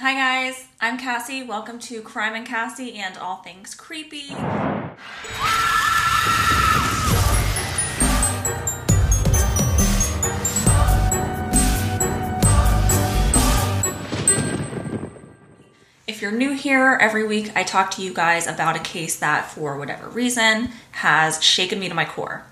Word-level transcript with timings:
Hi 0.00 0.14
guys, 0.14 0.68
I'm 0.80 0.96
Cassie. 0.96 1.42
Welcome 1.42 1.80
to 1.80 2.00
Crime 2.02 2.36
and 2.36 2.46
Cassie 2.46 2.94
and 2.94 3.18
all 3.18 3.38
things 3.38 3.74
creepy. 3.74 4.32
If 16.06 16.22
you're 16.22 16.30
new 16.30 16.52
here, 16.52 16.96
every 17.00 17.26
week 17.26 17.50
I 17.56 17.64
talk 17.64 17.90
to 17.92 18.02
you 18.02 18.14
guys 18.14 18.46
about 18.46 18.76
a 18.76 18.80
case 18.80 19.18
that, 19.18 19.50
for 19.50 19.76
whatever 19.76 20.08
reason, 20.08 20.68
has 20.92 21.42
shaken 21.42 21.80
me 21.80 21.88
to 21.88 21.94
my 21.96 22.04
core. 22.04 22.44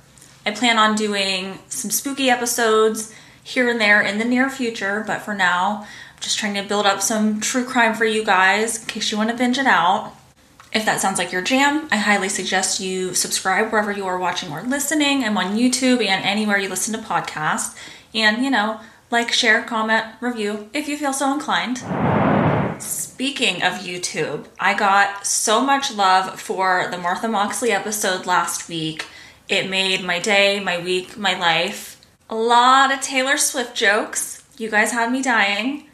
I 0.45 0.51
plan 0.51 0.79
on 0.79 0.97
doing 0.97 1.61
some 1.69 1.93
spooky 1.93 2.29
episodes 2.29 3.15
here 3.45 3.71
and 3.71 3.81
there 3.81 4.03
in 4.03 4.19
the 4.19 4.25
near 4.25 4.51
future, 4.51 5.05
but 5.07 5.23
for 5.23 5.33
now, 5.33 5.87
just 6.21 6.39
trying 6.39 6.55
to 6.55 6.63
build 6.63 6.87
up 6.87 7.03
some 7.03 7.41
true 7.41 7.65
crime 7.65 7.95
for 7.95 8.05
you 8.05 8.25
guys 8.25 8.81
in 8.81 8.87
case 8.87 9.11
you 9.11 9.19
want 9.19 9.31
to 9.31 9.37
binge 9.37 9.59
it 9.59 9.67
out. 9.67 10.13
If 10.73 10.85
that 10.85 11.01
sounds 11.01 11.19
like 11.19 11.33
your 11.33 11.43
jam, 11.43 11.89
I 11.91 11.97
highly 11.97 12.29
suggest 12.29 12.81
you 12.81 13.15
subscribe 13.15 13.73
wherever 13.73 13.93
you 13.93 14.07
are 14.07 14.19
watching 14.19 14.53
or 14.53 14.63
listening. 14.63 15.25
I'm 15.25 15.39
on 15.39 15.57
YouTube 15.57 16.05
and 16.05 16.25
anywhere 16.25 16.59
you 16.59 16.69
listen 16.69 16.93
to 16.95 17.01
podcasts. 17.07 17.77
And, 18.15 18.45
you 18.45 18.51
know, 18.51 18.81
like, 19.11 19.33
share, 19.33 19.63
comment, 19.63 20.05
review 20.21 20.69
if 20.75 20.89
you 20.89 20.97
feel 20.97 21.13
so 21.13 21.33
inclined. 21.33 21.79
Speaking 22.83 23.63
of 23.63 23.75
YouTube, 23.75 24.47
I 24.61 24.75
got 24.75 25.27
so 25.27 25.63
much 25.63 25.95
love 25.95 26.41
for 26.41 26.89
the 26.91 26.99
Martha 26.99 27.29
Moxley 27.29 27.73
episode 27.73 28.27
last 28.27 28.69
week. 28.69 29.07
It 29.49 29.71
made 29.71 30.05
my 30.05 30.19
day, 30.19 30.61
my 30.61 30.79
week, 30.79 31.17
my 31.17 31.39
life. 31.39 32.01
A 32.29 32.35
lot 32.35 32.93
of 32.93 33.01
Taylor 33.01 33.39
Swift 33.39 33.75
jokes. 33.75 34.43
You 34.59 34.69
guys 34.69 34.93
had 34.93 35.13
me 35.13 35.23
dying. 35.23 35.86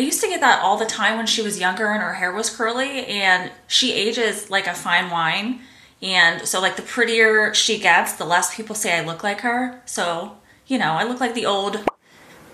I 0.00 0.02
used 0.02 0.22
to 0.22 0.28
get 0.28 0.40
that 0.40 0.62
all 0.62 0.78
the 0.78 0.86
time 0.86 1.18
when 1.18 1.26
she 1.26 1.42
was 1.42 1.60
younger 1.60 1.88
and 1.88 2.02
her 2.02 2.14
hair 2.14 2.32
was 2.32 2.48
curly, 2.48 3.04
and 3.04 3.52
she 3.66 3.92
ages 3.92 4.48
like 4.48 4.66
a 4.66 4.72
fine 4.72 5.10
wine. 5.10 5.60
And 6.00 6.48
so, 6.48 6.58
like, 6.58 6.76
the 6.76 6.82
prettier 6.82 7.52
she 7.52 7.78
gets, 7.78 8.14
the 8.14 8.24
less 8.24 8.56
people 8.56 8.74
say 8.74 8.98
I 8.98 9.04
look 9.04 9.22
like 9.22 9.42
her. 9.42 9.82
So, 9.84 10.38
you 10.66 10.78
know, 10.78 10.92
I 10.92 11.04
look 11.04 11.20
like 11.20 11.34
the 11.34 11.44
old, 11.44 11.84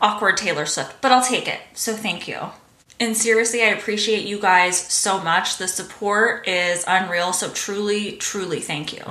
awkward 0.03 0.37
Taylor 0.37 0.67
Swift, 0.67 1.01
but 1.01 1.13
I'll 1.13 1.23
take 1.23 1.47
it. 1.47 1.61
So, 1.73 1.95
thank 1.95 2.27
you. 2.27 2.37
And 2.99 3.17
seriously, 3.17 3.63
I 3.63 3.67
appreciate 3.67 4.27
you 4.27 4.41
guys 4.41 4.77
so 4.77 5.21
much. 5.21 5.59
The 5.59 5.69
support 5.69 6.49
is 6.49 6.85
unreal. 6.89 7.33
So, 7.33 7.49
truly, 7.51 8.17
truly 8.17 8.59
thank 8.59 8.93
you. 8.93 9.05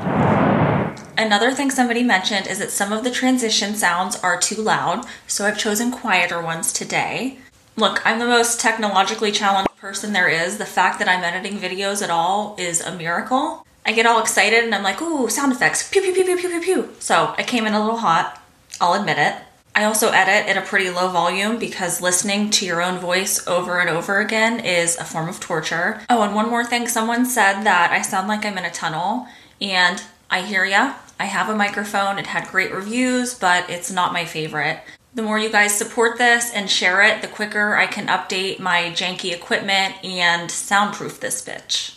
Another 1.18 1.54
thing 1.54 1.72
somebody 1.72 2.04
mentioned 2.04 2.48
is 2.48 2.60
that 2.60 2.72
some 2.72 2.92
of 2.92 3.06
the 3.06 3.12
transition 3.12 3.76
sounds 3.76 4.18
are 4.18 4.38
too 4.38 4.62
loud, 4.62 5.06
so 5.26 5.46
I've 5.46 5.58
chosen 5.58 5.90
quieter 5.90 6.42
ones 6.42 6.74
today. 6.74 7.38
Look, 7.78 8.02
I'm 8.06 8.20
the 8.20 8.26
most 8.26 8.62
technologically 8.62 9.34
challenged 9.34 9.76
person 9.76 10.14
there 10.14 10.30
is. 10.30 10.58
The 10.58 10.66
fact 10.66 10.98
that 11.00 11.10
I'm 11.10 11.26
editing 11.26 11.60
videos 11.60 12.02
at 12.02 12.10
all 12.10 12.56
is 12.58 12.80
a 12.80 12.96
miracle. 12.96 13.68
I 13.86 13.92
get 13.92 14.06
all 14.06 14.22
excited 14.22 14.64
and 14.64 14.74
I'm 14.74 14.82
like, 14.82 15.02
ooh, 15.02 15.28
sound 15.30 15.52
effects, 15.52 15.90
pew, 15.90 16.02
pew, 16.02 16.14
pew, 16.14 16.24
pew, 16.24 16.38
pew, 16.38 16.50
pew, 16.50 16.62
pew. 16.62 16.90
So 17.00 17.36
I 17.38 17.44
came 17.44 17.68
in 17.68 17.74
a 17.74 17.82
little 17.82 17.98
hot, 17.98 18.42
I'll 18.80 19.00
admit 19.00 19.18
it. 19.18 19.36
I 19.76 19.84
also 19.84 20.12
edit 20.12 20.50
at 20.50 20.58
a 20.58 20.66
pretty 20.66 20.90
low 20.90 21.10
volume 21.10 21.60
because 21.60 22.02
listening 22.02 22.50
to 22.52 22.66
your 22.66 22.82
own 22.82 22.98
voice 22.98 23.46
over 23.46 23.82
and 23.82 23.90
over 23.90 24.22
again 24.22 24.62
is 24.62 24.98
a 24.98 25.04
form 25.04 25.28
of 25.28 25.42
torture. 25.42 26.02
Oh, 26.10 26.24
and 26.24 26.34
one 26.34 26.50
more 26.50 26.64
thing 26.64 26.88
someone 26.88 27.26
said 27.26 27.64
that 27.64 27.92
I 27.92 28.02
sound 28.02 28.30
like 28.30 28.46
I'm 28.46 28.58
in 28.58 28.64
a 28.64 28.72
tunnel, 28.72 29.28
and 29.60 30.02
I 30.32 30.44
hear 30.44 30.64
ya. 30.64 30.94
I 31.20 31.26
have 31.26 31.50
a 31.50 31.56
microphone, 31.56 32.20
it 32.20 32.28
had 32.28 32.48
great 32.48 32.74
reviews, 32.74 33.34
but 33.34 33.70
it's 33.70 33.92
not 33.92 34.14
my 34.14 34.24
favorite. 34.24 34.80
The 35.16 35.22
more 35.22 35.40
you 35.40 35.50
guys 35.50 35.74
support 35.74 36.18
this 36.18 36.52
and 36.54 36.70
share 36.70 37.02
it, 37.02 37.22
the 37.22 37.30
quicker 37.30 37.78
I 37.78 37.88
can 37.88 38.08
update 38.08 38.60
my 38.60 38.92
janky 38.94 39.34
equipment 39.34 39.96
and 40.04 40.52
soundproof 40.52 41.22
this 41.22 41.42
bitch. 41.42 41.96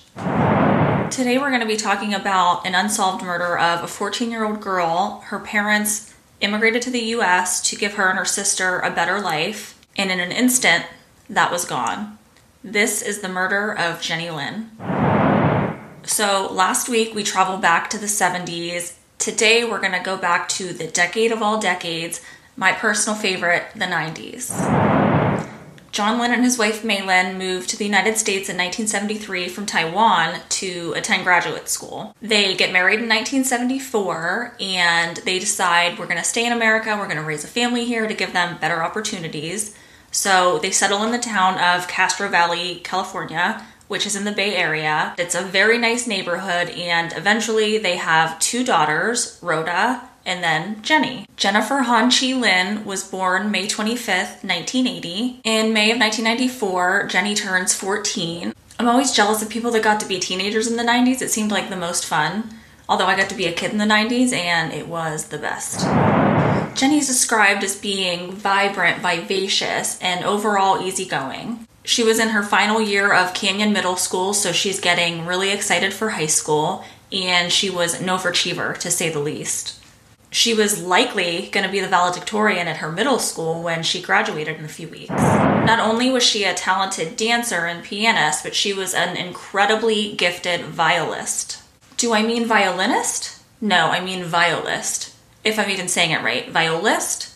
Today 1.10 1.36
we're 1.36 1.48
going 1.48 1.60
to 1.60 1.66
be 1.66 1.77
talking 1.77 2.14
about 2.14 2.64
an 2.64 2.77
unsolved 2.77 3.25
murder 3.25 3.58
of 3.58 3.83
a 3.83 3.88
14 3.88 4.30
year 4.30 4.44
old 4.44 4.60
girl. 4.60 5.25
Her 5.26 5.41
parents 5.41 6.15
immigrated 6.41 6.81
to 6.82 6.91
the 6.91 7.06
US 7.16 7.60
to 7.69 7.75
give 7.75 7.94
her 7.94 8.09
and 8.09 8.20
her 8.20 8.25
sister 8.25 8.78
a 8.78 8.94
better 8.94 9.21
life, 9.21 9.84
and 9.97 10.12
in 10.12 10.21
an 10.21 10.31
instant, 10.31 10.87
that 11.28 11.50
was 11.50 11.65
gone. 11.65 12.19
This 12.62 13.03
is 13.03 13.21
the 13.21 13.28
murder 13.28 13.76
of 13.76 14.00
Jenny 14.00 14.31
Lin. 14.31 14.71
So, 16.04 16.48
last 16.53 16.88
week 16.88 17.16
we 17.16 17.25
traveled 17.25 17.62
back 17.62 17.91
to 17.91 17.98
the 17.98 18.06
70s. 18.06 18.94
Today 19.19 19.65
we're 19.65 19.81
going 19.81 19.91
to 19.91 19.98
go 19.98 20.16
back 20.16 20.48
to 20.50 20.72
the 20.72 20.87
decade 20.87 21.32
of 21.32 21.42
all 21.42 21.60
decades, 21.60 22.21
my 22.58 22.72
personal 22.72 23.16
favorite, 23.16 23.62
the 23.76 23.84
90s. 23.84 24.50
John 25.92 26.19
Lin 26.19 26.32
and 26.32 26.42
his 26.42 26.58
wife 26.58 26.84
May 26.84 27.06
Lin 27.06 27.38
moved 27.38 27.70
to 27.70 27.76
the 27.76 27.84
United 27.84 28.19
States 28.19 28.48
in 28.48 28.56
1973 28.56 29.48
from 29.48 29.64
Taiwan 29.64 30.41
to 30.48 30.92
attend 30.97 31.22
graduate 31.22 31.68
school. 31.68 32.14
They 32.20 32.54
get 32.56 32.72
married 32.72 33.00
in 33.00 33.08
1974 33.08 34.56
and 34.60 35.16
they 35.18 35.38
decide 35.38 35.98
we're 35.98 36.06
going 36.06 36.18
to 36.18 36.24
stay 36.24 36.47
in 36.47 36.52
America, 36.52 36.97
we're 36.98 37.06
going 37.06 37.16
to 37.16 37.22
raise 37.22 37.44
a 37.44 37.48
family 37.48 37.84
here 37.84 38.08
to 38.08 38.14
give 38.14 38.32
them 38.32 38.58
better 38.58 38.82
opportunities. 38.82 39.76
So 40.10 40.58
they 40.58 40.72
settle 40.72 41.04
in 41.04 41.12
the 41.12 41.18
town 41.18 41.58
of 41.58 41.86
Castro 41.86 42.28
Valley, 42.28 42.80
California, 42.82 43.64
which 43.86 44.04
is 44.04 44.16
in 44.16 44.24
the 44.24 44.32
Bay 44.32 44.56
Area. 44.56 45.14
It's 45.16 45.34
a 45.34 45.42
very 45.42 45.78
nice 45.78 46.06
neighborhood, 46.06 46.68
and 46.70 47.12
eventually 47.14 47.78
they 47.78 47.97
have 47.97 48.38
two 48.38 48.64
daughters, 48.64 49.38
Rhoda 49.42 50.08
and 50.24 50.42
then 50.42 50.82
Jenny. 50.82 51.26
Jennifer 51.36 51.78
Han 51.78 52.10
Chi 52.10 52.34
Lin 52.34 52.84
was 52.84 53.08
born 53.08 53.50
May 53.50 53.66
25th, 53.66 54.44
1980. 54.44 55.40
In 55.44 55.72
May 55.72 55.90
of 55.90 55.98
1994, 55.98 57.06
Jenny 57.06 57.34
turns 57.34 57.74
14. 57.74 58.52
I'm 58.78 58.88
always 58.88 59.12
jealous 59.12 59.42
of 59.42 59.48
people 59.48 59.70
that 59.72 59.82
got 59.82 60.00
to 60.00 60.08
be 60.08 60.20
teenagers 60.20 60.68
in 60.68 60.76
the 60.76 60.82
90s. 60.82 61.22
It 61.22 61.30
seemed 61.30 61.50
like 61.50 61.68
the 61.68 61.76
most 61.76 62.06
fun. 62.06 62.50
Although 62.88 63.06
I 63.06 63.16
got 63.16 63.28
to 63.30 63.34
be 63.34 63.46
a 63.46 63.52
kid 63.52 63.72
in 63.72 63.78
the 63.78 63.84
90s 63.84 64.32
and 64.32 64.72
it 64.72 64.88
was 64.88 65.26
the 65.26 65.38
best. 65.38 65.80
Jenny's 66.76 67.08
described 67.08 67.64
as 67.64 67.76
being 67.76 68.32
vibrant, 68.32 69.02
vivacious, 69.02 69.98
and 70.00 70.24
overall 70.24 70.80
easygoing. 70.80 71.66
She 71.84 72.04
was 72.04 72.18
in 72.18 72.28
her 72.28 72.42
final 72.42 72.80
year 72.80 73.12
of 73.12 73.34
Canyon 73.34 73.72
Middle 73.72 73.96
School, 73.96 74.32
so 74.32 74.52
she's 74.52 74.78
getting 74.78 75.26
really 75.26 75.50
excited 75.50 75.92
for 75.92 76.10
high 76.10 76.26
school, 76.26 76.84
and 77.10 77.50
she 77.50 77.68
was 77.70 78.00
no 78.00 78.16
overachiever 78.16 78.76
to 78.78 78.90
say 78.90 79.08
the 79.08 79.18
least 79.18 79.78
she 80.31 80.55
was 80.55 80.83
likely 80.83 81.49
going 81.53 81.65
to 81.65 81.72
be 81.72 81.81
the 81.81 81.89
valedictorian 81.89 82.69
at 82.69 82.78
her 82.78 82.93
middle 82.93 83.19
school 83.19 83.62
when 83.62 83.83
she 83.83 84.03
graduated 84.03 84.56
in 84.56 84.65
a 84.65 84.69
few 84.69 84.89
weeks. 84.89 85.11
Not 85.11 85.81
only 85.81 86.11
was 86.11 86.22
she 86.22 86.44
a 86.44 86.55
talented 86.55 87.16
dancer 87.16 87.66
and 87.66 87.84
pianist, 87.84 88.44
but 88.44 88.55
she 88.55 88.72
was 88.72 88.94
an 88.94 89.16
incredibly 89.16 90.15
gifted 90.15 90.62
violist. 90.62 91.62
Do 91.97 92.12
I 92.12 92.22
mean 92.22 92.47
violinist? 92.47 93.43
No, 93.61 93.87
I 93.87 94.00
mean 94.05 94.25
violist. 94.25 95.15
If 95.44 95.59
I'm 95.59 95.71
even 95.71 95.89
saying 95.89 96.11
it 96.11 96.22
right. 96.22 96.49
Violist? 96.50 97.34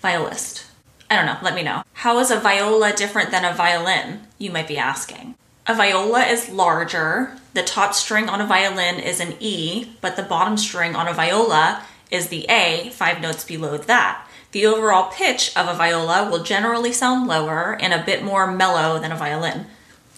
Violist. 0.00 0.66
I 1.10 1.16
don't 1.16 1.26
know, 1.26 1.38
let 1.42 1.54
me 1.54 1.62
know. 1.62 1.82
How 1.94 2.18
is 2.18 2.30
a 2.30 2.38
viola 2.38 2.92
different 2.92 3.30
than 3.30 3.44
a 3.44 3.54
violin? 3.54 4.20
You 4.38 4.50
might 4.50 4.68
be 4.68 4.78
asking. 4.78 5.36
A 5.66 5.74
viola 5.74 6.22
is 6.22 6.50
larger. 6.50 7.38
The 7.58 7.64
top 7.64 7.92
string 7.92 8.28
on 8.28 8.40
a 8.40 8.46
violin 8.46 9.00
is 9.00 9.18
an 9.18 9.34
E, 9.40 9.90
but 10.00 10.14
the 10.14 10.22
bottom 10.22 10.56
string 10.56 10.94
on 10.94 11.08
a 11.08 11.12
viola 11.12 11.82
is 12.08 12.28
the 12.28 12.46
A, 12.48 12.90
five 12.90 13.20
notes 13.20 13.42
below 13.42 13.76
that. 13.76 14.28
The 14.52 14.64
overall 14.64 15.10
pitch 15.10 15.50
of 15.56 15.66
a 15.66 15.74
viola 15.74 16.30
will 16.30 16.44
generally 16.44 16.92
sound 16.92 17.26
lower 17.26 17.76
and 17.80 17.92
a 17.92 18.04
bit 18.04 18.22
more 18.22 18.46
mellow 18.46 19.00
than 19.00 19.10
a 19.10 19.16
violin. 19.16 19.66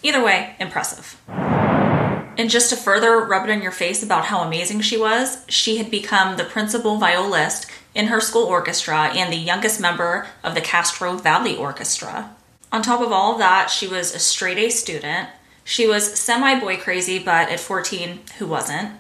Either 0.03 0.23
way, 0.23 0.55
impressive. 0.61 1.19
And 1.29 2.51
just 2.51 2.69
to 2.69 2.77
further 2.77 3.25
rub 3.25 3.49
it 3.49 3.51
in 3.51 3.63
your 3.63 3.73
face 3.73 4.03
about 4.03 4.27
how 4.27 4.41
amazing 4.41 4.83
she 4.83 4.99
was, 4.99 5.43
she 5.49 5.79
had 5.79 5.91
become 5.91 6.37
the 6.37 6.45
principal 6.45 6.99
violist 6.99 7.65
in 7.95 8.09
her 8.09 8.21
school 8.21 8.45
orchestra 8.45 9.13
and 9.15 9.33
the 9.33 9.39
youngest 9.39 9.81
member 9.81 10.27
of 10.45 10.55
the 10.55 10.61
Castro 10.61 11.15
Valley 11.15 11.57
Orchestra. 11.57 12.37
On 12.71 12.83
top 12.83 13.01
of 13.01 13.13
all 13.13 13.33
of 13.33 13.39
that, 13.39 13.71
she 13.71 13.89
was 13.89 14.15
a 14.15 14.19
straight 14.19 14.59
A 14.59 14.69
student, 14.69 15.31
she 15.65 15.87
was 15.87 16.19
semi 16.19 16.59
boy 16.59 16.77
crazy, 16.77 17.19
but 17.19 17.49
at 17.49 17.61
14, 17.61 18.21
who 18.39 18.47
wasn't? 18.47 18.93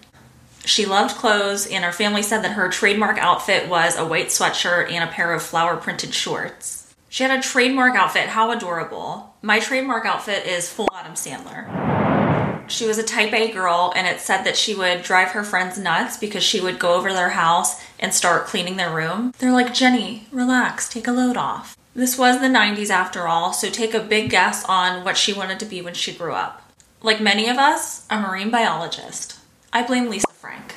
She 0.65 0.87
loved 0.87 1.17
clothes, 1.17 1.67
and 1.67 1.85
her 1.85 1.93
family 1.93 2.23
said 2.23 2.43
that 2.43 2.53
her 2.53 2.69
trademark 2.69 3.19
outfit 3.19 3.69
was 3.69 3.97
a 3.97 4.07
white 4.07 4.29
sweatshirt 4.29 4.91
and 4.91 5.03
a 5.03 5.12
pair 5.12 5.33
of 5.33 5.43
flower 5.43 5.77
printed 5.77 6.12
shorts. 6.12 6.95
She 7.09 7.25
had 7.25 7.37
a 7.37 7.43
trademark 7.43 7.97
outfit, 7.97 8.29
how 8.29 8.53
adorable. 8.53 9.35
My 9.43 9.59
trademark 9.59 10.07
outfit 10.07 10.47
is 10.47 10.71
full 10.71 10.89
Adam 10.95 11.15
Sandler. 11.15 12.71
She 12.71 12.87
was 12.87 12.99
a 12.99 13.03
type 13.03 13.33
A 13.33 13.51
girl, 13.51 13.93
and 13.97 14.06
it 14.06 14.21
said 14.21 14.45
that 14.45 14.56
she 14.56 14.77
would 14.77 15.03
drive 15.03 15.31
her 15.31 15.43
friends 15.43 15.77
nuts 15.77 16.17
because 16.17 16.45
she 16.45 16.61
would 16.61 16.79
go 16.79 16.95
over 16.95 17.09
to 17.09 17.15
their 17.15 17.31
house 17.31 17.83
and 17.99 18.15
start 18.15 18.47
cleaning 18.47 18.77
their 18.77 18.95
room. 18.95 19.33
They're 19.39 19.51
like, 19.51 19.75
Jenny, 19.75 20.29
relax, 20.31 20.89
take 20.89 21.09
a 21.09 21.13
load 21.13 21.37
off. 21.37 21.77
This 21.95 22.17
was 22.17 22.41
the 22.41 22.47
90s 22.47 22.89
after 22.91 23.27
all, 23.27 23.53
so 23.53 23.69
take 23.69 23.95
a 23.95 24.01
big 24.01 24.31
guess 24.31 24.65
on 24.67 25.05
what 25.05 25.17
she 25.17 25.33
wanted 25.33 25.59
to 25.61 25.67
be 25.67 25.83
when 25.83 25.95
she 25.95 26.15
grew 26.15 26.33
up. 26.33 26.63
Like 27.03 27.21
many 27.21 27.49
of 27.49 27.57
us, 27.57 28.07
a 28.09 28.21
marine 28.21 28.51
biologist. 28.51 29.39
I 29.73 29.83
blame 29.83 30.09
Lisa 30.09 30.29
Frank. 30.29 30.75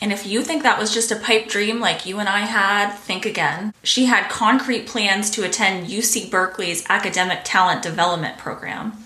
And 0.00 0.12
if 0.12 0.26
you 0.26 0.42
think 0.42 0.62
that 0.62 0.78
was 0.78 0.92
just 0.92 1.12
a 1.12 1.16
pipe 1.16 1.46
dream 1.46 1.78
like 1.78 2.06
you 2.06 2.18
and 2.18 2.28
I 2.28 2.40
had, 2.40 2.92
think 2.94 3.26
again. 3.26 3.74
She 3.84 4.06
had 4.06 4.30
concrete 4.30 4.86
plans 4.86 5.30
to 5.32 5.44
attend 5.44 5.86
UC 5.86 6.30
Berkeley's 6.30 6.84
Academic 6.88 7.40
Talent 7.44 7.82
Development 7.82 8.36
Program. 8.36 9.04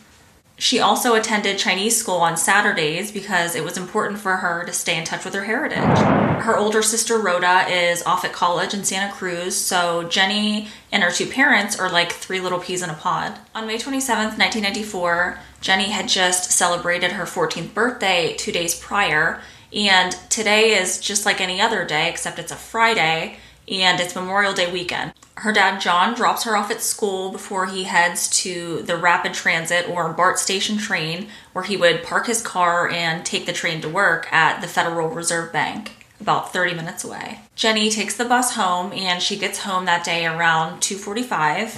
She 0.57 0.79
also 0.79 1.15
attended 1.15 1.59
Chinese 1.59 1.97
school 1.97 2.17
on 2.17 2.37
Saturdays 2.37 3.11
because 3.11 3.57
it 3.57 3.65
was 3.65 3.77
important 3.77 4.21
for 4.21 4.37
her 4.37 4.65
to 4.65 4.73
stay 4.73 4.97
in 4.97 5.05
touch 5.05 5.25
with 5.25 5.35
her 5.35 5.45
heritage. 5.45 5.99
Her 6.43 6.57
older 6.57 6.81
sister 6.81 7.19
Rhoda 7.19 7.67
is 7.69 8.03
off 8.05 8.25
at 8.25 8.33
college 8.33 8.73
in 8.73 8.85
Santa 8.85 9.13
Cruz, 9.13 9.57
so 9.57 10.05
Jenny 10.05 10.69
and 10.93 11.03
her 11.03 11.11
two 11.11 11.27
parents 11.27 11.79
are 11.79 11.91
like 11.91 12.13
three 12.13 12.41
little 12.41 12.61
peas 12.61 12.83
in 12.83 12.91
a 12.91 12.95
pod. 12.95 13.39
On 13.55 13.67
May 13.67 13.79
27th, 13.79 14.39
1994, 14.39 15.39
Jenny 15.61 15.91
had 15.91 16.09
just 16.09 16.53
celebrated 16.53 17.13
her 17.13 17.25
14th 17.25 17.75
birthday 17.75 18.35
two 18.37 18.53
days 18.53 18.79
prior, 18.79 19.41
and 19.73 20.13
today 20.31 20.79
is 20.79 21.01
just 21.01 21.27
like 21.27 21.41
any 21.41 21.61
other 21.61 21.85
day, 21.85 22.09
except 22.09 22.39
it's 22.39 22.53
a 22.53 22.57
Friday 22.57 23.39
and 23.69 23.99
it's 23.99 24.15
Memorial 24.15 24.53
Day 24.53 24.71
weekend. 24.71 25.15
Her 25.37 25.53
dad, 25.53 25.81
John, 25.81 26.15
drops 26.15 26.45
her 26.45 26.57
off 26.57 26.71
at 26.71 26.81
school 26.81 27.33
before 27.33 27.67
he 27.67 27.85
heads 27.85 28.29
to 28.43 28.83
the 28.83 28.97
rapid 28.97 29.35
transit 29.35 29.89
or 29.89 30.13
BART 30.13 30.39
station 30.39 30.79
train, 30.79 31.29
where 31.53 31.65
he 31.65 31.77
would 31.77 32.05
park 32.05 32.27
his 32.27 32.41
car 32.41 32.89
and 32.89 33.27
take 33.27 33.45
the 33.45 33.53
train 33.53 33.81
to 33.81 33.89
work 33.89 34.33
at 34.33 34.61
the 34.61 34.69
Federal 34.69 35.09
Reserve 35.09 35.53
Bank, 35.53 36.07
about 36.21 36.53
30 36.53 36.75
minutes 36.75 37.03
away. 37.03 37.41
Jenny 37.57 37.91
takes 37.91 38.17
the 38.17 38.25
bus 38.25 38.55
home 38.55 38.93
and 38.93 39.21
she 39.21 39.37
gets 39.37 39.61
home 39.61 39.87
that 39.87 40.05
day 40.05 40.25
around 40.25 40.81
2:45. 40.81 41.77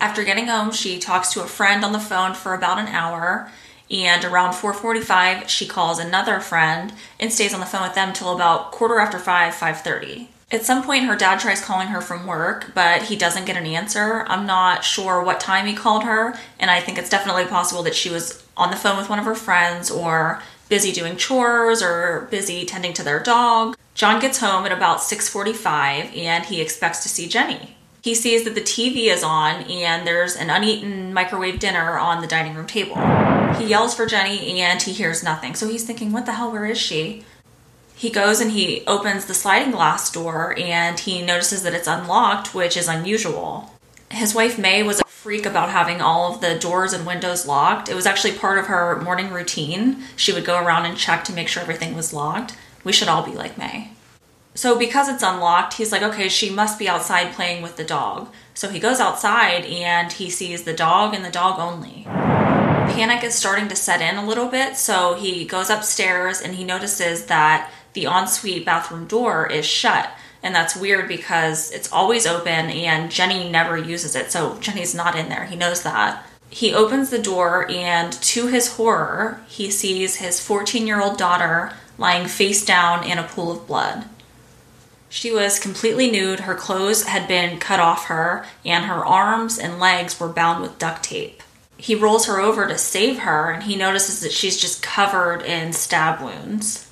After 0.00 0.24
getting 0.24 0.48
home, 0.48 0.72
she 0.72 0.98
talks 0.98 1.32
to 1.32 1.42
a 1.42 1.46
friend 1.46 1.84
on 1.84 1.92
the 1.92 2.00
phone 2.00 2.34
for 2.34 2.52
about 2.52 2.80
an 2.80 2.88
hour 2.88 3.48
and 3.90 4.24
around 4.24 4.54
4:45 4.54 5.48
she 5.48 5.66
calls 5.66 5.98
another 5.98 6.40
friend 6.40 6.92
and 7.20 7.32
stays 7.32 7.54
on 7.54 7.60
the 7.60 7.66
phone 7.66 7.82
with 7.82 7.94
them 7.94 8.12
till 8.12 8.34
about 8.34 8.72
quarter 8.72 8.98
after 8.98 9.18
5 9.18 9.54
5:30 9.54 10.28
at 10.54 10.64
some 10.64 10.84
point, 10.84 11.04
her 11.04 11.16
dad 11.16 11.40
tries 11.40 11.60
calling 11.60 11.88
her 11.88 12.00
from 12.00 12.26
work, 12.26 12.70
but 12.74 13.02
he 13.02 13.16
doesn't 13.16 13.44
get 13.44 13.56
an 13.56 13.66
answer. 13.66 14.24
I'm 14.28 14.46
not 14.46 14.84
sure 14.84 15.20
what 15.20 15.40
time 15.40 15.66
he 15.66 15.74
called 15.74 16.04
her, 16.04 16.38
and 16.60 16.70
I 16.70 16.80
think 16.80 16.96
it's 16.96 17.10
definitely 17.10 17.44
possible 17.46 17.82
that 17.82 17.94
she 17.96 18.08
was 18.08 18.44
on 18.56 18.70
the 18.70 18.76
phone 18.76 18.96
with 18.96 19.10
one 19.10 19.18
of 19.18 19.24
her 19.24 19.34
friends 19.34 19.90
or 19.90 20.40
busy 20.68 20.92
doing 20.92 21.16
chores 21.16 21.82
or 21.82 22.28
busy 22.30 22.64
tending 22.64 22.92
to 22.94 23.02
their 23.02 23.20
dog. 23.20 23.76
John 23.94 24.20
gets 24.20 24.38
home 24.38 24.64
at 24.64 24.70
about 24.70 25.02
6:45 25.02 26.16
and 26.16 26.44
he 26.44 26.60
expects 26.60 27.02
to 27.02 27.08
see 27.08 27.28
Jenny. 27.28 27.76
He 28.02 28.14
sees 28.14 28.44
that 28.44 28.54
the 28.54 28.60
TV 28.60 29.08
is 29.08 29.24
on 29.24 29.62
and 29.62 30.06
there's 30.06 30.36
an 30.36 30.50
uneaten 30.50 31.12
microwave 31.12 31.58
dinner 31.58 31.98
on 31.98 32.20
the 32.20 32.26
dining 32.28 32.54
room 32.54 32.66
table. 32.66 32.96
He 33.58 33.64
yells 33.64 33.94
for 33.94 34.06
Jenny 34.06 34.60
and 34.60 34.80
he 34.80 34.92
hears 34.92 35.24
nothing. 35.24 35.54
So 35.54 35.68
he's 35.68 35.84
thinking, 35.84 36.12
"What 36.12 36.26
the 36.26 36.32
hell? 36.32 36.52
Where 36.52 36.66
is 36.66 36.78
she?" 36.78 37.24
He 37.96 38.10
goes 38.10 38.40
and 38.40 38.50
he 38.50 38.82
opens 38.86 39.26
the 39.26 39.34
sliding 39.34 39.70
glass 39.70 40.10
door 40.10 40.54
and 40.58 40.98
he 40.98 41.22
notices 41.22 41.62
that 41.62 41.74
it's 41.74 41.88
unlocked, 41.88 42.54
which 42.54 42.76
is 42.76 42.88
unusual. 42.88 43.70
His 44.10 44.34
wife 44.34 44.58
May 44.58 44.82
was 44.82 45.00
a 45.00 45.04
freak 45.04 45.46
about 45.46 45.70
having 45.70 46.00
all 46.00 46.34
of 46.34 46.40
the 46.40 46.58
doors 46.58 46.92
and 46.92 47.06
windows 47.06 47.46
locked. 47.46 47.88
It 47.88 47.94
was 47.94 48.06
actually 48.06 48.32
part 48.32 48.58
of 48.58 48.66
her 48.66 49.00
morning 49.00 49.30
routine. 49.30 50.02
She 50.16 50.32
would 50.32 50.44
go 50.44 50.58
around 50.58 50.86
and 50.86 50.98
check 50.98 51.24
to 51.24 51.32
make 51.32 51.48
sure 51.48 51.62
everything 51.62 51.94
was 51.94 52.12
locked. 52.12 52.56
We 52.82 52.92
should 52.92 53.08
all 53.08 53.24
be 53.24 53.32
like 53.32 53.56
May. 53.56 53.90
So, 54.56 54.78
because 54.78 55.08
it's 55.08 55.22
unlocked, 55.22 55.74
he's 55.74 55.90
like, 55.90 56.02
okay, 56.02 56.28
she 56.28 56.48
must 56.48 56.78
be 56.78 56.88
outside 56.88 57.32
playing 57.32 57.62
with 57.62 57.76
the 57.76 57.82
dog. 57.82 58.28
So, 58.54 58.68
he 58.68 58.78
goes 58.78 59.00
outside 59.00 59.64
and 59.64 60.12
he 60.12 60.30
sees 60.30 60.62
the 60.62 60.74
dog 60.74 61.12
and 61.12 61.24
the 61.24 61.30
dog 61.30 61.58
only 61.58 62.06
panic 62.94 63.24
is 63.24 63.34
starting 63.34 63.66
to 63.66 63.74
set 63.74 64.00
in 64.00 64.16
a 64.16 64.24
little 64.24 64.46
bit, 64.46 64.76
so 64.76 65.14
he 65.14 65.44
goes 65.44 65.68
upstairs 65.68 66.40
and 66.40 66.54
he 66.54 66.62
notices 66.62 67.26
that 67.26 67.68
the 67.94 68.06
ensuite 68.06 68.64
bathroom 68.64 69.06
door 69.06 69.46
is 69.46 69.66
shut. 69.66 70.10
And 70.42 70.54
that's 70.54 70.76
weird 70.76 71.08
because 71.08 71.70
it's 71.70 71.90
always 71.90 72.26
open 72.26 72.70
and 72.70 73.10
Jenny 73.10 73.48
never 73.48 73.78
uses 73.78 74.14
it. 74.14 74.30
So 74.30 74.58
Jenny's 74.60 74.94
not 74.94 75.16
in 75.16 75.30
there. 75.30 75.46
He 75.46 75.56
knows 75.56 75.82
that. 75.82 76.26
He 76.50 76.74
opens 76.74 77.10
the 77.10 77.18
door 77.18 77.68
and 77.70 78.12
to 78.12 78.48
his 78.48 78.74
horror, 78.74 79.40
he 79.48 79.70
sees 79.70 80.16
his 80.16 80.40
14 80.40 80.86
year 80.86 81.00
old 81.00 81.16
daughter 81.16 81.72
lying 81.96 82.28
face 82.28 82.64
down 82.64 83.04
in 83.04 83.18
a 83.18 83.22
pool 83.22 83.50
of 83.50 83.66
blood. 83.66 84.04
She 85.08 85.32
was 85.32 85.60
completely 85.60 86.10
nude, 86.10 86.40
her 86.40 86.56
clothes 86.56 87.04
had 87.04 87.28
been 87.28 87.60
cut 87.60 87.78
off 87.78 88.06
her, 88.06 88.44
and 88.64 88.86
her 88.86 89.04
arms 89.06 89.60
and 89.60 89.78
legs 89.78 90.18
were 90.18 90.28
bound 90.28 90.60
with 90.60 90.78
duct 90.78 91.04
tape. 91.04 91.40
He 91.76 91.94
rolls 91.94 92.26
her 92.26 92.40
over 92.40 92.66
to 92.66 92.76
save 92.76 93.20
her, 93.20 93.52
and 93.52 93.62
he 93.62 93.76
notices 93.76 94.20
that 94.20 94.32
she's 94.32 94.60
just 94.60 94.82
covered 94.82 95.42
in 95.42 95.72
stab 95.72 96.20
wounds. 96.20 96.90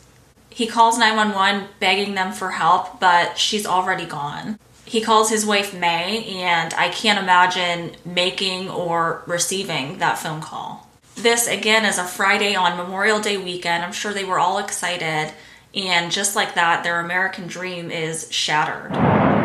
He 0.54 0.66
calls 0.66 0.98
911 0.98 1.68
begging 1.80 2.14
them 2.14 2.32
for 2.32 2.50
help, 2.50 3.00
but 3.00 3.38
she's 3.38 3.66
already 3.66 4.04
gone. 4.04 4.58
He 4.84 5.00
calls 5.00 5.30
his 5.30 5.46
wife 5.46 5.72
May, 5.72 6.24
and 6.42 6.74
I 6.74 6.90
can't 6.90 7.18
imagine 7.18 7.92
making 8.04 8.68
or 8.68 9.22
receiving 9.26 9.98
that 9.98 10.18
phone 10.18 10.42
call. 10.42 10.86
This 11.14 11.46
again 11.46 11.84
is 11.84 11.98
a 11.98 12.04
Friday 12.04 12.54
on 12.54 12.76
Memorial 12.76 13.20
Day 13.20 13.36
weekend. 13.38 13.84
I'm 13.84 13.92
sure 13.92 14.12
they 14.12 14.24
were 14.24 14.38
all 14.38 14.58
excited, 14.58 15.32
and 15.74 16.12
just 16.12 16.36
like 16.36 16.54
that, 16.54 16.84
their 16.84 17.00
American 17.00 17.46
dream 17.46 17.90
is 17.90 18.30
shattered. 18.30 18.92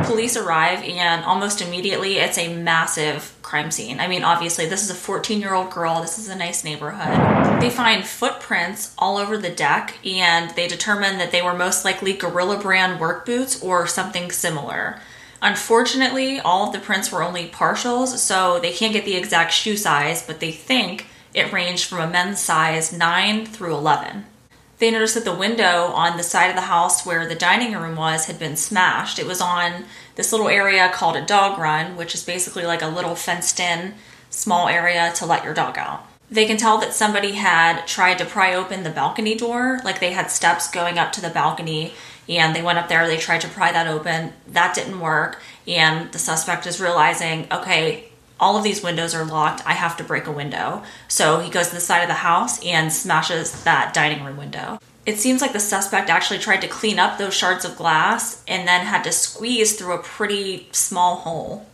Police 0.05 0.35
arrive, 0.35 0.83
and 0.83 1.23
almost 1.23 1.61
immediately, 1.61 2.17
it's 2.17 2.37
a 2.37 2.53
massive 2.53 3.33
crime 3.47 3.71
scene. 3.71 4.01
I 4.01 4.07
mean, 4.07 4.25
obviously, 4.25 4.65
this 4.65 4.83
is 4.83 4.89
a 4.89 4.95
14 4.95 5.39
year 5.39 5.53
old 5.53 5.71
girl, 5.71 6.01
this 6.01 6.19
is 6.19 6.27
a 6.27 6.35
nice 6.35 6.65
neighborhood. 6.65 7.61
They 7.61 7.69
find 7.69 8.05
footprints 8.05 8.93
all 8.97 9.17
over 9.17 9.37
the 9.37 9.49
deck, 9.49 9.97
and 10.05 10.51
they 10.51 10.67
determine 10.67 11.17
that 11.17 11.31
they 11.31 11.41
were 11.41 11.53
most 11.53 11.85
likely 11.85 12.11
Gorilla 12.11 12.59
brand 12.59 12.99
work 12.99 13.25
boots 13.25 13.63
or 13.63 13.87
something 13.87 14.31
similar. 14.31 14.99
Unfortunately, 15.41 16.39
all 16.41 16.67
of 16.67 16.73
the 16.73 16.79
prints 16.79 17.11
were 17.11 17.23
only 17.23 17.47
partials, 17.47 18.17
so 18.17 18.59
they 18.59 18.73
can't 18.73 18.93
get 18.93 19.05
the 19.05 19.15
exact 19.15 19.53
shoe 19.53 19.77
size, 19.77 20.25
but 20.25 20.41
they 20.41 20.51
think 20.51 21.05
it 21.33 21.53
ranged 21.53 21.85
from 21.85 21.99
a 21.99 22.07
men's 22.07 22.41
size 22.41 22.91
9 22.91 23.45
through 23.45 23.75
11 23.75 24.25
they 24.79 24.91
noticed 24.91 25.15
that 25.15 25.25
the 25.25 25.33
window 25.33 25.87
on 25.93 26.17
the 26.17 26.23
side 26.23 26.49
of 26.49 26.55
the 26.55 26.61
house 26.61 27.05
where 27.05 27.27
the 27.27 27.35
dining 27.35 27.73
room 27.73 27.95
was 27.95 28.25
had 28.25 28.37
been 28.37 28.55
smashed. 28.55 29.17
It 29.17 29.25
was 29.25 29.41
on 29.41 29.85
this 30.17 30.31
little 30.31 30.49
area 30.49 30.89
called 30.89 31.15
a 31.15 31.25
dog 31.25 31.57
run, 31.57 31.95
which 31.95 32.13
is 32.13 32.25
basically 32.25 32.65
like 32.65 32.81
a 32.81 32.87
little 32.87 33.15
fenced 33.15 33.59
in 33.59 33.93
small 34.29 34.67
area 34.67 35.13
to 35.13 35.25
let 35.25 35.45
your 35.45 35.53
dog 35.53 35.77
out. 35.77 36.05
They 36.29 36.45
can 36.45 36.57
tell 36.57 36.79
that 36.79 36.93
somebody 36.93 37.33
had 37.33 37.85
tried 37.85 38.17
to 38.17 38.25
pry 38.25 38.53
open 38.53 38.83
the 38.83 38.89
balcony 38.89 39.35
door, 39.35 39.79
like 39.85 40.01
they 40.01 40.11
had 40.11 40.29
steps 40.29 40.69
going 40.69 40.97
up 40.97 41.13
to 41.13 41.21
the 41.21 41.29
balcony, 41.29 41.93
and 42.27 42.53
they 42.53 42.61
went 42.61 42.79
up 42.79 42.89
there, 42.89 43.07
they 43.07 43.17
tried 43.17 43.41
to 43.41 43.47
pry 43.47 43.71
that 43.71 43.87
open. 43.87 44.33
That 44.47 44.75
didn't 44.75 44.99
work, 44.99 45.41
and 45.65 46.11
the 46.11 46.19
suspect 46.19 46.67
is 46.67 46.81
realizing, 46.81 47.47
okay, 47.51 48.09
all 48.39 48.57
of 48.57 48.63
these 48.63 48.83
windows 48.83 49.15
are 49.15 49.23
locked. 49.23 49.65
I 49.65 49.73
have 49.73 49.97
to 49.97 50.03
break 50.03 50.27
a 50.27 50.31
window. 50.31 50.83
So 51.07 51.39
he 51.39 51.49
goes 51.49 51.69
to 51.69 51.75
the 51.75 51.81
side 51.81 52.01
of 52.01 52.07
the 52.07 52.15
house 52.15 52.63
and 52.65 52.91
smashes 52.91 53.63
that 53.63 53.93
dining 53.93 54.23
room 54.23 54.37
window. 54.37 54.79
It 55.07 55.19
seems 55.19 55.41
like 55.41 55.53
the 55.53 55.61
suspect 55.61 56.09
actually 56.09 56.39
tried 56.39 56.59
to 56.59 56.67
clean 56.67 56.99
up 56.99 57.17
those 57.17 57.33
shards 57.33 57.63
of 57.63 57.77
glass 57.77 58.43
and 58.45 58.67
then 58.67 58.85
had 58.85 59.05
to 59.05 59.13
squeeze 59.13 59.77
through 59.77 59.93
a 59.93 60.03
pretty 60.03 60.67
small 60.73 61.15
hole. 61.15 61.65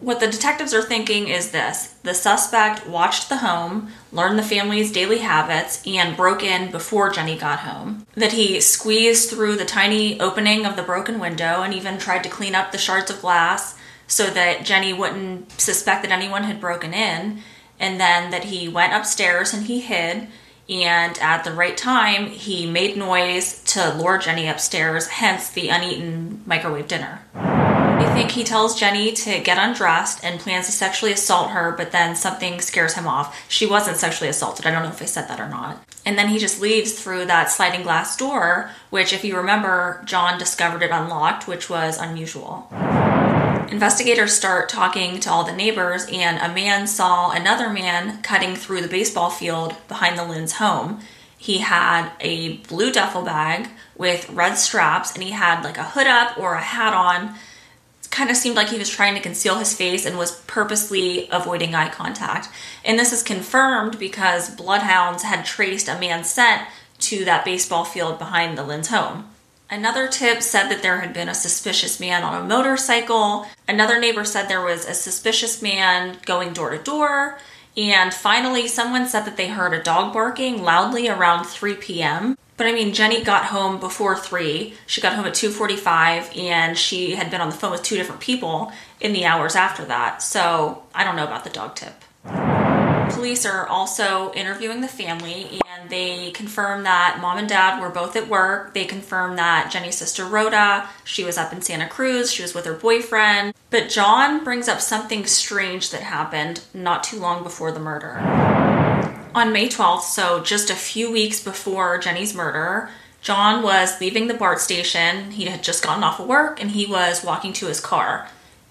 What 0.00 0.18
the 0.18 0.26
detectives 0.26 0.74
are 0.74 0.82
thinking 0.82 1.28
is 1.28 1.52
this 1.52 1.94
the 2.02 2.12
suspect 2.12 2.88
watched 2.88 3.28
the 3.28 3.36
home, 3.36 3.92
learned 4.10 4.36
the 4.36 4.42
family's 4.42 4.90
daily 4.90 5.18
habits, 5.18 5.80
and 5.86 6.16
broke 6.16 6.42
in 6.42 6.72
before 6.72 7.10
Jenny 7.10 7.38
got 7.38 7.60
home. 7.60 8.04
That 8.16 8.32
he 8.32 8.60
squeezed 8.60 9.30
through 9.30 9.54
the 9.54 9.64
tiny 9.64 10.20
opening 10.20 10.66
of 10.66 10.74
the 10.74 10.82
broken 10.82 11.20
window 11.20 11.62
and 11.62 11.72
even 11.72 11.98
tried 11.98 12.24
to 12.24 12.28
clean 12.28 12.56
up 12.56 12.72
the 12.72 12.78
shards 12.78 13.12
of 13.12 13.20
glass 13.20 13.78
so 14.08 14.26
that 14.26 14.64
Jenny 14.64 14.92
wouldn't 14.92 15.60
suspect 15.60 16.02
that 16.02 16.10
anyone 16.10 16.42
had 16.42 16.60
broken 16.60 16.92
in. 16.92 17.42
And 17.78 18.00
then 18.00 18.32
that 18.32 18.44
he 18.44 18.68
went 18.68 18.92
upstairs 18.92 19.54
and 19.54 19.66
he 19.66 19.80
hid. 19.80 20.26
And 20.70 21.18
at 21.18 21.42
the 21.42 21.52
right 21.52 21.76
time, 21.76 22.28
he 22.28 22.64
made 22.64 22.96
noise 22.96 23.60
to 23.64 23.92
lure 23.94 24.18
Jenny 24.18 24.46
upstairs, 24.46 25.08
hence 25.08 25.50
the 25.50 25.68
uneaten 25.68 26.42
microwave 26.46 26.86
dinner. 26.86 27.22
I 27.34 28.14
think 28.14 28.30
he 28.30 28.44
tells 28.44 28.78
Jenny 28.78 29.12
to 29.12 29.40
get 29.40 29.58
undressed 29.58 30.24
and 30.24 30.38
plans 30.38 30.66
to 30.66 30.72
sexually 30.72 31.12
assault 31.12 31.50
her, 31.50 31.72
but 31.72 31.90
then 31.90 32.14
something 32.14 32.60
scares 32.60 32.94
him 32.94 33.08
off. 33.08 33.36
She 33.48 33.66
wasn't 33.66 33.96
sexually 33.96 34.30
assaulted. 34.30 34.64
I 34.64 34.70
don't 34.70 34.84
know 34.84 34.90
if 34.90 35.02
I 35.02 35.06
said 35.06 35.28
that 35.28 35.40
or 35.40 35.48
not. 35.48 35.84
And 36.06 36.16
then 36.16 36.28
he 36.28 36.38
just 36.38 36.60
leaves 36.60 36.92
through 36.92 37.26
that 37.26 37.50
sliding 37.50 37.82
glass 37.82 38.16
door, 38.16 38.70
which, 38.90 39.12
if 39.12 39.24
you 39.24 39.36
remember, 39.36 40.00
John 40.06 40.38
discovered 40.38 40.82
it 40.82 40.92
unlocked, 40.92 41.48
which 41.48 41.68
was 41.68 41.98
unusual. 41.98 42.68
Investigators 43.70 44.32
start 44.32 44.68
talking 44.68 45.20
to 45.20 45.30
all 45.30 45.44
the 45.44 45.52
neighbors, 45.52 46.04
and 46.12 46.38
a 46.38 46.52
man 46.52 46.88
saw 46.88 47.30
another 47.30 47.70
man 47.70 48.20
cutting 48.20 48.56
through 48.56 48.80
the 48.80 48.88
baseball 48.88 49.30
field 49.30 49.76
behind 49.86 50.18
the 50.18 50.24
Lin's 50.24 50.54
home. 50.54 51.00
He 51.38 51.58
had 51.58 52.10
a 52.18 52.56
blue 52.68 52.90
duffel 52.90 53.22
bag 53.22 53.68
with 53.96 54.28
red 54.30 54.54
straps, 54.54 55.14
and 55.14 55.22
he 55.22 55.30
had 55.30 55.62
like 55.62 55.78
a 55.78 55.84
hood 55.84 56.08
up 56.08 56.36
or 56.36 56.54
a 56.54 56.60
hat 56.60 56.92
on. 56.92 57.36
It 58.02 58.10
kind 58.10 58.28
of 58.28 58.36
seemed 58.36 58.56
like 58.56 58.70
he 58.70 58.78
was 58.78 58.90
trying 58.90 59.14
to 59.14 59.20
conceal 59.20 59.58
his 59.58 59.72
face 59.72 60.04
and 60.04 60.18
was 60.18 60.40
purposely 60.48 61.28
avoiding 61.30 61.72
eye 61.72 61.90
contact. 61.90 62.48
And 62.84 62.98
this 62.98 63.12
is 63.12 63.22
confirmed 63.22 64.00
because 64.00 64.50
bloodhounds 64.50 65.22
had 65.22 65.44
traced 65.44 65.88
a 65.88 65.96
man's 65.96 66.28
scent 66.28 66.66
to 66.98 67.24
that 67.24 67.44
baseball 67.44 67.84
field 67.84 68.18
behind 68.18 68.58
the 68.58 68.64
Lin's 68.64 68.88
home. 68.88 69.29
Another 69.70 70.08
tip 70.08 70.42
said 70.42 70.68
that 70.68 70.82
there 70.82 71.00
had 71.00 71.12
been 71.12 71.28
a 71.28 71.34
suspicious 71.34 72.00
man 72.00 72.24
on 72.24 72.42
a 72.42 72.44
motorcycle. 72.44 73.46
Another 73.68 74.00
neighbor 74.00 74.24
said 74.24 74.48
there 74.48 74.64
was 74.64 74.84
a 74.84 74.94
suspicious 74.94 75.62
man 75.62 76.18
going 76.26 76.52
door 76.52 76.70
to 76.70 76.78
door. 76.82 77.38
And 77.76 78.12
finally, 78.12 78.66
someone 78.66 79.06
said 79.06 79.24
that 79.26 79.36
they 79.36 79.46
heard 79.46 79.72
a 79.72 79.82
dog 79.82 80.12
barking 80.12 80.64
loudly 80.64 81.08
around 81.08 81.44
3 81.44 81.74
p.m. 81.76 82.36
But 82.56 82.66
I 82.66 82.72
mean, 82.72 82.92
Jenny 82.92 83.22
got 83.22 83.46
home 83.46 83.78
before 83.78 84.16
3. 84.16 84.74
She 84.86 85.00
got 85.00 85.14
home 85.14 85.24
at 85.24 85.34
2:45 85.34 86.36
and 86.36 86.76
she 86.76 87.14
had 87.14 87.30
been 87.30 87.40
on 87.40 87.50
the 87.50 87.56
phone 87.56 87.70
with 87.70 87.84
two 87.84 87.96
different 87.96 88.20
people 88.20 88.72
in 89.00 89.12
the 89.12 89.24
hours 89.24 89.54
after 89.54 89.84
that. 89.84 90.20
So, 90.20 90.82
I 90.94 91.04
don't 91.04 91.16
know 91.16 91.24
about 91.24 91.44
the 91.44 91.50
dog 91.50 91.76
tip. 91.76 92.59
Police 93.12 93.44
are 93.46 93.66
also 93.66 94.32
interviewing 94.32 94.80
the 94.80 94.88
family 94.88 95.60
and 95.68 95.90
they 95.90 96.30
confirm 96.30 96.84
that 96.84 97.18
mom 97.20 97.38
and 97.38 97.48
dad 97.48 97.80
were 97.80 97.88
both 97.88 98.16
at 98.16 98.28
work. 98.28 98.74
They 98.74 98.84
confirm 98.84 99.36
that 99.36 99.70
Jenny's 99.70 99.96
sister 99.96 100.24
Rhoda, 100.24 100.88
she 101.04 101.24
was 101.24 101.36
up 101.36 101.52
in 101.52 101.62
Santa 101.62 101.88
Cruz, 101.88 102.32
she 102.32 102.42
was 102.42 102.54
with 102.54 102.64
her 102.64 102.74
boyfriend. 102.74 103.54
But 103.70 103.88
John 103.88 104.44
brings 104.44 104.68
up 104.68 104.80
something 104.80 105.26
strange 105.26 105.90
that 105.90 106.02
happened 106.02 106.62
not 106.72 107.04
too 107.04 107.18
long 107.18 107.42
before 107.42 107.72
the 107.72 107.80
murder. 107.80 108.18
On 109.34 109.52
May 109.52 109.68
12th, 109.68 110.02
so 110.02 110.42
just 110.42 110.70
a 110.70 110.74
few 110.74 111.10
weeks 111.10 111.42
before 111.42 111.98
Jenny's 111.98 112.34
murder, 112.34 112.90
John 113.22 113.62
was 113.62 114.00
leaving 114.00 114.28
the 114.28 114.34
BART 114.34 114.60
station. 114.60 115.32
He 115.32 115.44
had 115.44 115.62
just 115.62 115.84
gotten 115.84 116.02
off 116.02 116.20
of 116.20 116.26
work 116.26 116.60
and 116.60 116.70
he 116.70 116.86
was 116.86 117.22
walking 117.22 117.52
to 117.54 117.66
his 117.66 117.80
car 117.80 118.28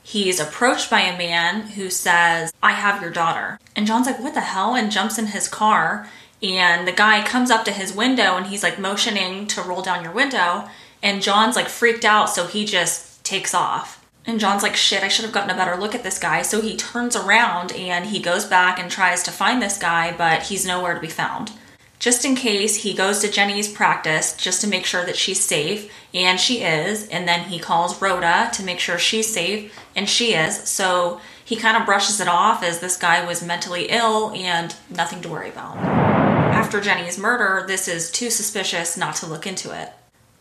he's 0.10 0.40
approached 0.40 0.90
by 0.90 1.02
a 1.02 1.18
man 1.18 1.62
who 1.62 1.88
says, 1.90 2.52
I 2.64 2.72
have 2.72 3.00
your 3.00 3.12
daughter. 3.12 3.60
And 3.76 3.86
John's 3.86 4.08
like, 4.08 4.20
What 4.20 4.34
the 4.34 4.42
hell? 4.42 4.74
and 4.76 4.92
jumps 4.92 5.20
in 5.20 5.28
his 5.28 5.48
car. 5.48 6.10
And 6.42 6.88
the 6.88 6.92
guy 6.94 7.24
comes 7.24 7.52
up 7.52 7.64
to 7.66 7.72
his 7.72 7.94
window 7.94 8.36
and 8.36 8.48
he's 8.48 8.64
like 8.64 8.80
motioning 8.80 9.46
to 9.48 9.62
roll 9.62 9.82
down 9.82 10.04
your 10.04 10.14
window. 10.14 10.68
And 11.04 11.22
John's 11.22 11.56
like 11.56 11.68
freaked 11.68 12.06
out, 12.06 12.30
so 12.30 12.48
he 12.48 12.66
just 12.66 13.24
takes 13.24 13.54
off. 13.54 14.04
And 14.26 14.40
John's 14.40 14.64
like, 14.64 14.76
shit, 14.76 15.04
I 15.04 15.08
should 15.10 15.26
have 15.26 15.34
gotten 15.34 15.50
a 15.50 15.56
better 15.56 15.80
look 15.80 15.96
at 15.96 16.04
this 16.04 16.20
guy. 16.20 16.42
So 16.42 16.62
he 16.62 16.76
turns 16.76 17.16
around 17.16 17.72
and 17.72 18.08
he 18.08 18.20
goes 18.20 18.46
back 18.46 18.80
and 18.80 18.90
tries 18.90 19.24
to 19.24 19.32
find 19.32 19.62
this 19.62 19.78
guy, 19.78 20.16
but 20.16 20.44
he's 20.44 20.66
nowhere 20.66 20.94
to 20.94 21.00
be 21.00 21.08
found 21.08 21.52
just 22.00 22.24
in 22.24 22.34
case 22.34 22.78
he 22.78 22.94
goes 22.94 23.20
to 23.20 23.30
Jenny's 23.30 23.72
practice 23.72 24.36
just 24.36 24.62
to 24.62 24.68
make 24.68 24.86
sure 24.86 25.06
that 25.06 25.18
she's 25.18 25.44
safe, 25.44 25.92
and 26.14 26.40
she 26.40 26.62
is, 26.62 27.08
and 27.10 27.28
then 27.28 27.50
he 27.50 27.60
calls 27.60 28.02
Rhoda 28.02 28.50
to 28.54 28.64
make 28.64 28.80
sure 28.80 28.98
she's 28.98 29.32
safe, 29.32 29.78
and 29.96 30.10
she 30.10 30.34
is. 30.34 30.58
So 30.70 31.20
he 31.44 31.58
kind 31.58 31.76
of 31.76 31.86
brushes 31.86 32.22
it 32.22 32.30
off 32.30 32.64
as 32.64 32.80
this 32.80 32.96
guy 32.96 33.26
was 33.26 33.44
mentally 33.44 33.88
ill 33.90 34.32
and 34.32 34.74
nothing 34.90 35.22
to 35.22 35.30
worry 35.30 35.50
about. 35.50 35.76
After 35.78 36.80
Jenny's 36.80 37.18
murder, 37.18 37.66
this 37.68 37.88
is 37.90 38.10
too 38.12 38.30
suspicious 38.30 38.96
not 38.96 39.16
to 39.16 39.28
look 39.28 39.46
into 39.46 39.78
it. 39.78 39.92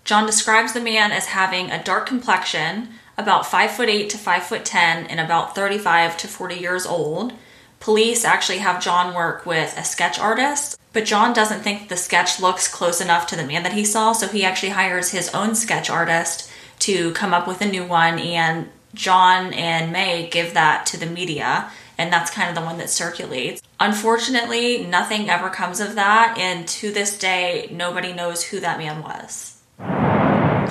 John 0.05 0.27
describes 0.27 0.73
the 0.73 0.81
man 0.81 1.11
as 1.11 1.27
having 1.27 1.71
a 1.71 1.83
dark 1.83 2.07
complexion, 2.07 2.89
about 3.17 3.47
5 3.47 3.73
foot 3.73 3.89
8 3.89 4.09
to 4.11 4.19
5 4.19 4.43
foot 4.45 4.65
10, 4.65 5.07
and 5.07 5.19
about 5.19 5.57
35 5.57 6.17
to 6.19 6.29
40 6.29 6.55
years 6.55 6.87
old. 6.87 7.33
Police 7.81 8.25
actually 8.25 8.59
have 8.59 8.83
John 8.83 9.15
work 9.15 9.45
with 9.45 9.77
a 9.77 9.85
sketch 9.85 10.19
artist 10.19 10.79
but 10.99 11.05
John 11.05 11.33
doesn't 11.33 11.61
think 11.61 11.89
the 11.89 11.97
sketch 11.97 12.41
looks 12.41 12.67
close 12.67 13.01
enough 13.01 13.29
to 13.29 13.37
the 13.37 13.47
man 13.47 13.63
that 13.63 13.75
he 13.75 13.85
saw, 13.85 14.11
so 14.11 14.27
he 14.27 14.45
actually 14.45 14.71
hires 14.71 15.13
his 15.13 15.33
own 15.33 15.55
sketch 15.55 15.89
artist 15.89 16.51
to 16.81 17.13
come 17.13 17.33
up 17.33 17.47
with 17.47 17.61
a 17.61 17.67
new 17.67 17.85
one. 17.85 18.19
And 18.19 18.69
John 18.95 19.55
and 19.55 19.93
May 19.93 20.29
give 20.29 20.55
that 20.55 20.87
to 20.87 20.99
the 20.99 21.07
media, 21.07 21.71
and 21.97 22.13
that's 22.13 22.33
kind 22.33 22.49
of 22.49 22.57
the 22.57 22.63
one 22.63 22.79
that 22.79 22.91
circulates. 22.91 23.63
Unfortunately, 23.79 24.85
nothing 24.87 25.31
ever 25.31 25.51
comes 25.51 25.79
of 25.79 25.95
that, 25.95 26.37
and 26.37 26.67
to 26.67 26.91
this 26.91 27.17
day, 27.17 27.69
nobody 27.71 28.13
knows 28.13 28.43
who 28.43 28.59
that 28.59 28.79
man 28.79 29.01
was. 29.01 29.63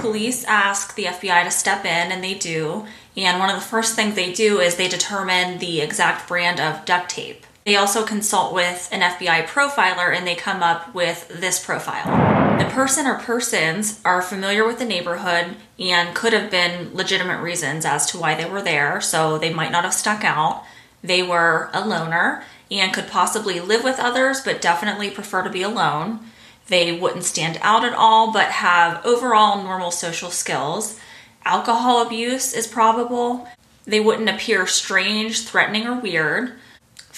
Police 0.02 0.44
ask 0.44 0.96
the 0.96 1.06
FBI 1.06 1.46
to 1.46 1.52
step 1.52 1.86
in, 1.86 2.12
and 2.12 2.22
they 2.22 2.34
do. 2.34 2.86
And 3.16 3.40
one 3.40 3.50
of 3.50 3.56
the 3.56 3.62
first 3.62 3.96
things 3.96 4.16
they 4.16 4.34
do 4.34 4.60
is 4.60 4.76
they 4.76 4.90
determine 4.90 5.60
the 5.60 5.80
exact 5.80 6.28
brand 6.28 6.60
of 6.60 6.84
duct 6.84 7.12
tape. 7.12 7.46
They 7.68 7.76
also 7.76 8.06
consult 8.06 8.54
with 8.54 8.88
an 8.94 9.02
FBI 9.02 9.46
profiler 9.48 10.16
and 10.16 10.26
they 10.26 10.36
come 10.36 10.64
up 10.64 10.96
with 10.96 11.28
this 11.28 11.62
profile. 11.62 12.58
The 12.58 12.64
person 12.64 13.06
or 13.06 13.16
persons 13.16 14.00
are 14.06 14.22
familiar 14.22 14.66
with 14.66 14.80
the 14.80 14.86
neighborhood 14.86 15.58
and 15.78 16.16
could 16.16 16.32
have 16.32 16.50
been 16.50 16.96
legitimate 16.96 17.42
reasons 17.42 17.84
as 17.84 18.06
to 18.06 18.18
why 18.18 18.36
they 18.36 18.50
were 18.50 18.62
there, 18.62 19.02
so 19.02 19.38
they 19.38 19.54
might 19.54 19.74
not 19.74 19.84
have 19.84 19.94
stuck 19.94 20.24
out. 20.24 20.64
They 21.04 21.22
were 21.22 21.70
a 21.74 21.86
loner 21.86 22.46
and 22.72 22.94
could 22.94 23.10
possibly 23.10 23.60
live 23.60 23.84
with 23.84 24.00
others, 24.00 24.40
but 24.40 24.62
definitely 24.62 25.10
prefer 25.10 25.44
to 25.44 25.50
be 25.50 25.62
alone. 25.62 26.22
They 26.68 26.98
wouldn't 26.98 27.26
stand 27.26 27.60
out 27.62 27.84
at 27.84 27.94
all, 27.94 28.32
but 28.32 28.46
have 28.46 29.06
overall 29.06 29.62
normal 29.62 29.92
social 29.92 30.32
skills. 30.32 30.98
Alcohol 31.44 32.02
abuse 32.02 32.54
is 32.54 32.66
probable. 32.66 33.46
They 33.84 34.00
wouldn't 34.00 34.30
appear 34.30 34.66
strange, 34.68 35.44
threatening, 35.44 35.86
or 35.86 36.00
weird. 36.00 36.54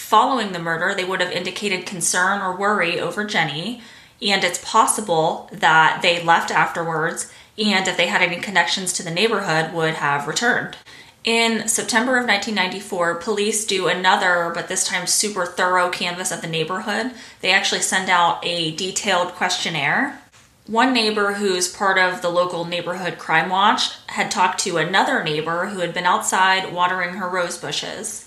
Following 0.10 0.54
the 0.54 0.58
murder, 0.60 0.96
they 0.96 1.06
would 1.06 1.22
have 1.22 1.32
indicated 1.32 1.86
concern 1.86 2.42
or 2.42 2.58
worry 2.58 3.00
over 3.00 3.24
Jenny, 3.24 3.84
and 4.20 4.44
it's 4.44 4.58
possible 4.66 5.48
that 5.54 6.00
they 6.02 6.24
left 6.24 6.50
afterwards 6.50 7.32
and 7.60 7.88
if 7.88 7.96
they 7.96 8.08
had 8.08 8.24
any 8.24 8.38
connections 8.38 8.92
to 8.94 9.04
the 9.04 9.12
neighborhood 9.12 9.72
would 9.72 9.94
have 9.94 10.26
returned. 10.26 10.78
In 11.24 11.68
September 11.68 12.18
of 12.18 12.26
1994, 12.26 13.16
police 13.18 13.68
do 13.68 13.86
another, 13.86 14.52
but 14.52 14.68
this 14.68 14.84
time 14.84 15.06
super 15.06 15.46
thorough 15.46 15.92
canvas 15.92 16.32
of 16.32 16.42
the 16.42 16.48
neighborhood. 16.48 17.12
They 17.42 17.52
actually 17.52 17.82
send 17.82 18.10
out 18.10 18.44
a 18.44 18.76
detailed 18.76 19.34
questionnaire. 19.34 20.20
One 20.66 20.92
neighbor, 20.92 21.34
who's 21.34 21.68
part 21.68 22.00
of 22.00 22.24
the 22.24 22.32
local 22.32 22.66
neighborhood 22.66 23.20
crime 23.20 23.50
watch, 23.50 23.92
had 24.08 24.32
talked 24.32 24.60
to 24.62 24.78
another 24.78 25.24
neighbor 25.24 25.68
who 25.68 25.82
had 25.82 25.94
been 25.94 26.06
outside 26.06 26.74
watering 26.74 27.14
her 27.14 27.30
rose 27.30 27.60
bushes 27.60 28.26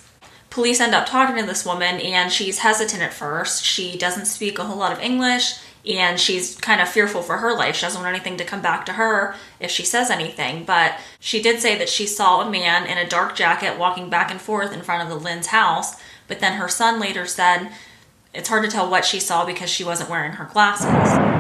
police 0.53 0.81
end 0.81 0.95
up 0.95 1.07
talking 1.07 1.35
to 1.37 1.47
this 1.47 1.65
woman 1.65 1.99
and 2.01 2.31
she's 2.31 2.59
hesitant 2.59 3.03
at 3.03 3.15
first. 3.15 3.65
She 3.65 3.97
doesn't 3.97 4.27
speak 4.27 4.59
a 4.59 4.65
whole 4.65 4.77
lot 4.77 4.93
of 4.93 5.01
English 5.01 5.55
and 5.87 6.21
she's 6.21 6.57
kind 6.57 6.83
of 6.83 6.91
fearful 6.91 7.23
for 7.23 7.39
her 7.39 7.57
life. 7.57 7.77
She 7.77 7.87
doesn't 7.87 8.03
want 8.03 8.15
anything 8.15 8.37
to 8.37 8.45
come 8.45 8.61
back 8.61 8.85
to 8.87 8.93
her 8.93 9.35
if 9.61 9.71
she 9.71 9.83
says 9.83 10.11
anything. 10.11 10.65
But 10.65 10.99
she 11.19 11.41
did 11.41 11.61
say 11.61 11.79
that 11.79 11.89
she 11.89 12.07
saw 12.07 12.43
a 12.43 12.51
man 12.51 12.87
in 12.87 12.99
a 12.99 13.09
dark 13.09 13.35
jacket 13.35 13.79
walking 13.79 14.11
back 14.11 14.31
and 14.31 14.41
forth 14.41 14.75
in 14.75 14.83
front 14.83 15.03
of 15.03 15.09
the 15.09 15.25
Lin's 15.25 15.47
house. 15.47 15.97
But 16.29 16.41
then 16.41 16.59
her 16.59 16.69
son 16.69 17.01
later 17.01 17.25
said 17.25 17.73
it's 18.35 18.51
hard 18.51 18.65
to 18.65 18.71
tell 18.71 18.91
what 18.91 19.07
she 19.07 19.21
saw 19.21 19.47
because 19.47 19.71
she 19.71 19.85
wasn't 19.85 20.11
wearing 20.11 20.33
her 20.33 20.51
glasses. 20.53 21.32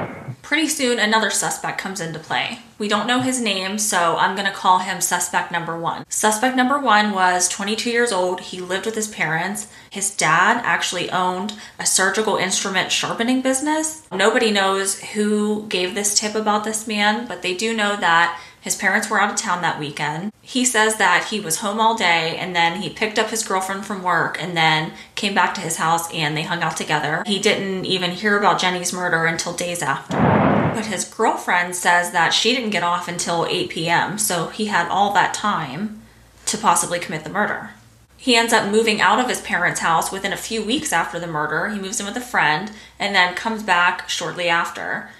Pretty 0.52 0.68
soon, 0.68 0.98
another 0.98 1.30
suspect 1.30 1.80
comes 1.80 1.98
into 1.98 2.18
play. 2.18 2.58
We 2.78 2.86
don't 2.86 3.06
know 3.06 3.20
his 3.20 3.40
name, 3.40 3.78
so 3.78 4.18
I'm 4.18 4.36
gonna 4.36 4.52
call 4.52 4.80
him 4.80 5.00
suspect 5.00 5.50
number 5.50 5.78
one. 5.78 6.04
Suspect 6.10 6.56
number 6.56 6.78
one 6.78 7.12
was 7.12 7.48
22 7.48 7.88
years 7.88 8.12
old. 8.12 8.40
He 8.40 8.60
lived 8.60 8.84
with 8.84 8.94
his 8.94 9.08
parents. 9.08 9.68
His 9.88 10.14
dad 10.14 10.60
actually 10.62 11.10
owned 11.10 11.54
a 11.78 11.86
surgical 11.86 12.36
instrument 12.36 12.92
sharpening 12.92 13.40
business. 13.40 14.02
Nobody 14.12 14.50
knows 14.50 15.00
who 15.00 15.66
gave 15.70 15.94
this 15.94 16.20
tip 16.20 16.34
about 16.34 16.64
this 16.64 16.86
man, 16.86 17.26
but 17.26 17.40
they 17.40 17.54
do 17.54 17.74
know 17.74 17.96
that 17.96 18.38
his 18.62 18.76
parents 18.76 19.10
were 19.10 19.20
out 19.20 19.30
of 19.30 19.36
town 19.36 19.60
that 19.62 19.80
weekend. 19.80 20.32
He 20.40 20.64
says 20.64 20.96
that 20.96 21.26
he 21.30 21.40
was 21.40 21.58
home 21.58 21.80
all 21.80 21.96
day 21.96 22.36
and 22.38 22.54
then 22.54 22.80
he 22.80 22.88
picked 22.88 23.18
up 23.18 23.30
his 23.30 23.42
girlfriend 23.42 23.84
from 23.84 24.04
work 24.04 24.40
and 24.40 24.56
then 24.56 24.92
came 25.16 25.34
back 25.34 25.52
to 25.54 25.60
his 25.60 25.76
house 25.76 26.10
and 26.14 26.36
they 26.36 26.44
hung 26.44 26.62
out 26.62 26.76
together. 26.76 27.24
He 27.26 27.40
didn't 27.40 27.86
even 27.86 28.12
hear 28.12 28.38
about 28.38 28.60
Jenny's 28.60 28.92
murder 28.92 29.26
until 29.26 29.52
days 29.52 29.82
after. 29.82 30.16
But 30.16 30.86
his 30.86 31.04
girlfriend 31.04 31.74
says 31.74 32.12
that 32.12 32.32
she 32.32 32.54
didn't 32.54 32.70
get 32.70 32.84
off 32.84 33.08
until 33.08 33.46
8 33.46 33.68
p.m., 33.68 34.16
so 34.16 34.46
he 34.46 34.66
had 34.66 34.88
all 34.88 35.12
that 35.12 35.34
time 35.34 36.00
to 36.46 36.56
possibly 36.56 37.00
commit 37.00 37.24
the 37.24 37.30
murder. 37.30 37.70
He 38.16 38.36
ends 38.36 38.52
up 38.52 38.70
moving 38.70 39.00
out 39.00 39.18
of 39.18 39.28
his 39.28 39.40
parents' 39.40 39.80
house 39.80 40.12
within 40.12 40.32
a 40.32 40.36
few 40.36 40.64
weeks 40.64 40.92
after 40.92 41.18
the 41.18 41.26
murder. 41.26 41.68
He 41.70 41.80
moves 41.80 41.98
in 41.98 42.06
with 42.06 42.16
a 42.16 42.20
friend 42.20 42.70
and 42.96 43.12
then 43.12 43.34
comes 43.34 43.64
back 43.64 44.08
shortly 44.08 44.48
after 44.48 45.10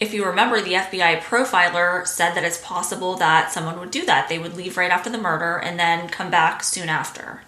if 0.00 0.14
you 0.14 0.24
remember, 0.24 0.60
the 0.60 0.74
FBI 0.74 1.20
profiler 1.20 2.06
said 2.06 2.34
that 2.34 2.44
it's 2.44 2.60
possible 2.62 3.16
that 3.16 3.50
someone 3.50 3.80
would 3.80 3.90
do 3.90 4.04
that. 4.06 4.28
They 4.28 4.38
would 4.38 4.56
leave 4.56 4.76
right 4.76 4.90
after 4.90 5.10
the 5.10 5.18
murder 5.18 5.56
and 5.56 5.78
then 5.78 6.08
come 6.08 6.30
back 6.30 6.62
soon 6.62 6.88
after. 6.88 7.42